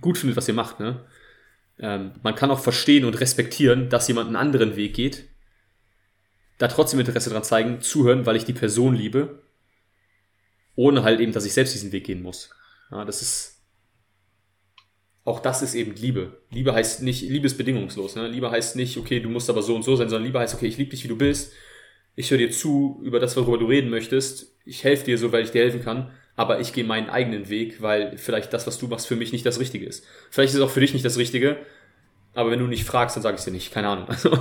[0.00, 0.80] gut findet, was ihr macht.
[0.80, 1.04] Ne?
[1.78, 5.24] Ähm, man kann auch verstehen und respektieren, dass jemand einen anderen Weg geht.
[6.58, 9.42] Da trotzdem Interesse dran zeigen, zuhören, weil ich die Person liebe.
[10.74, 12.50] Ohne halt eben, dass ich selbst diesen Weg gehen muss.
[12.90, 13.55] Ja, das ist,
[15.26, 16.38] auch das ist eben Liebe.
[16.52, 18.14] Liebe heißt nicht, Liebe ist bedingungslos.
[18.14, 18.28] Ne?
[18.28, 20.68] Liebe heißt nicht, okay, du musst aber so und so sein, sondern Liebe heißt, okay,
[20.68, 21.52] ich liebe dich, wie du bist.
[22.14, 24.56] Ich höre dir zu über das, worüber du reden möchtest.
[24.64, 26.12] Ich helfe dir so, weil ich dir helfen kann.
[26.36, 29.44] Aber ich gehe meinen eigenen Weg, weil vielleicht das, was du machst, für mich nicht
[29.44, 30.04] das Richtige ist.
[30.30, 31.56] Vielleicht ist es auch für dich nicht das Richtige.
[32.34, 33.72] Aber wenn du nicht fragst, dann sage ich dir nicht.
[33.72, 34.06] Keine Ahnung.
[34.08, 34.38] Also,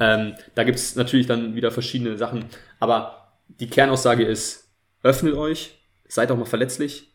[0.00, 2.44] ähm, da gibt es natürlich dann wieder verschiedene Sachen.
[2.78, 4.68] Aber die Kernaussage ist,
[5.02, 7.14] öffnet euch, seid auch mal verletzlich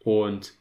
[0.00, 0.57] und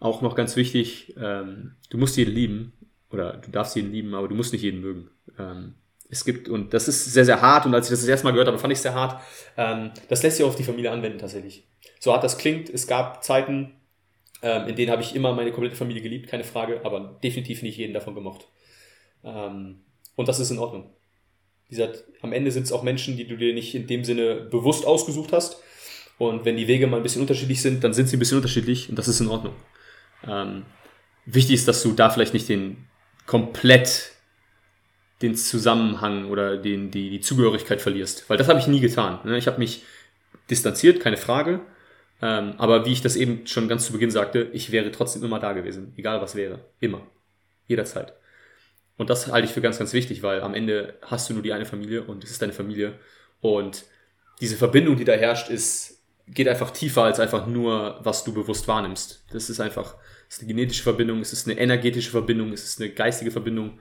[0.00, 2.72] auch noch ganz wichtig, ähm, du musst jeden lieben
[3.10, 5.10] oder du darfst jeden lieben, aber du musst nicht jeden mögen.
[5.38, 5.74] Ähm,
[6.10, 8.30] es gibt, und das ist sehr, sehr hart, und als ich das das erste Mal
[8.32, 9.20] gehört habe, fand ich es sehr hart,
[9.56, 11.66] ähm, das lässt sich auch auf die Familie anwenden tatsächlich.
[12.00, 13.72] So hart das klingt, es gab Zeiten,
[14.42, 17.76] ähm, in denen habe ich immer meine komplette Familie geliebt, keine Frage, aber definitiv nicht
[17.76, 18.48] jeden davon gemocht.
[19.24, 19.80] Ähm,
[20.14, 20.90] und das ist in Ordnung.
[21.68, 24.36] Wie gesagt, am Ende sind es auch Menschen, die du dir nicht in dem Sinne
[24.36, 25.62] bewusst ausgesucht hast.
[26.16, 28.88] Und wenn die Wege mal ein bisschen unterschiedlich sind, dann sind sie ein bisschen unterschiedlich
[28.88, 29.54] und das ist in Ordnung.
[30.26, 30.64] Ähm,
[31.26, 32.86] wichtig ist, dass du da vielleicht nicht den
[33.26, 34.12] komplett
[35.22, 38.28] den Zusammenhang oder den, die, die Zugehörigkeit verlierst.
[38.30, 39.18] Weil das habe ich nie getan.
[39.24, 39.36] Ne?
[39.36, 39.82] Ich habe mich
[40.48, 41.60] distanziert, keine Frage.
[42.22, 45.40] Ähm, aber wie ich das eben schon ganz zu Beginn sagte, ich wäre trotzdem immer
[45.40, 45.92] da gewesen.
[45.96, 46.60] Egal was wäre.
[46.80, 47.06] Immer.
[47.66, 48.14] Jederzeit.
[48.96, 51.52] Und das halte ich für ganz, ganz wichtig, weil am Ende hast du nur die
[51.52, 52.98] eine Familie und es ist deine Familie.
[53.40, 53.84] Und
[54.40, 55.97] diese Verbindung, die da herrscht, ist,
[56.30, 59.24] geht einfach tiefer als einfach nur, was du bewusst wahrnimmst.
[59.30, 59.96] Das ist einfach,
[60.28, 63.78] es ist eine genetische Verbindung, es ist eine energetische Verbindung, es ist eine geistige Verbindung.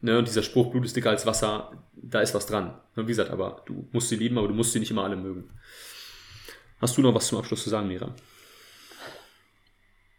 [0.00, 2.78] Ne, und dieser Spruch, Blut ist dicker als Wasser, da ist was dran.
[2.94, 5.50] Wie gesagt, aber du musst sie lieben, aber du musst sie nicht immer alle mögen.
[6.80, 8.14] Hast du noch was zum Abschluss zu sagen, Mira?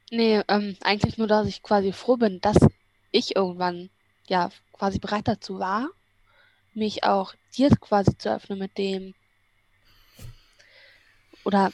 [0.09, 2.57] Nee, ähm, eigentlich nur, dass ich quasi froh bin, dass
[3.11, 3.89] ich irgendwann
[4.27, 5.89] ja quasi bereit dazu war,
[6.73, 9.13] mich auch dir quasi zu öffnen mit dem
[11.47, 11.71] oder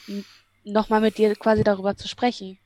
[0.62, 2.58] nochmal mit dir quasi darüber zu sprechen.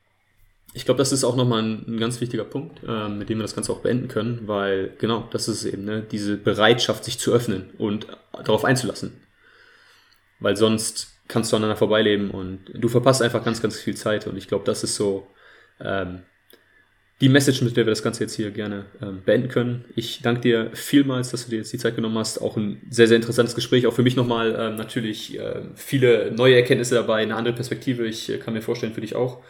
[0.75, 3.43] Ich glaube, das ist auch nochmal ein, ein ganz wichtiger Punkt, äh, mit dem wir
[3.43, 7.33] das Ganze auch beenden können, weil genau, das ist eben, ne, diese Bereitschaft, sich zu
[7.33, 9.23] öffnen und darauf einzulassen.
[10.39, 14.37] Weil sonst kannst du aneinander vorbeileben und du verpasst einfach ganz, ganz viel Zeit und
[14.37, 15.27] ich glaube, das ist so
[15.81, 16.23] ähm,
[17.21, 19.85] die Message, mit der wir das Ganze jetzt hier gerne ähm, beenden können.
[19.97, 22.39] Ich danke dir vielmals, dass du dir jetzt die Zeit genommen hast.
[22.39, 23.87] Auch ein sehr, sehr interessantes Gespräch.
[23.87, 28.07] Auch für mich nochmal ähm, natürlich äh, viele neue Erkenntnisse dabei, eine andere Perspektive.
[28.07, 29.43] Ich äh, kann mir vorstellen, für dich auch.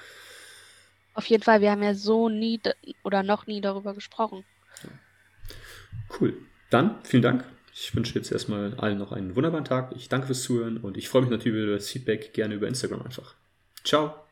[1.12, 2.61] Auf jeden Fall, wir haben ja so nie
[3.03, 4.45] oder noch nie darüber gesprochen.
[6.19, 6.35] Cool.
[6.71, 7.45] Dann vielen Dank.
[7.75, 9.93] Ich wünsche jetzt erstmal allen noch einen wunderbaren Tag.
[9.97, 13.03] Ich danke fürs Zuhören und ich freue mich natürlich über das Feedback gerne über Instagram
[13.03, 13.35] einfach.
[13.85, 14.28] Ciao.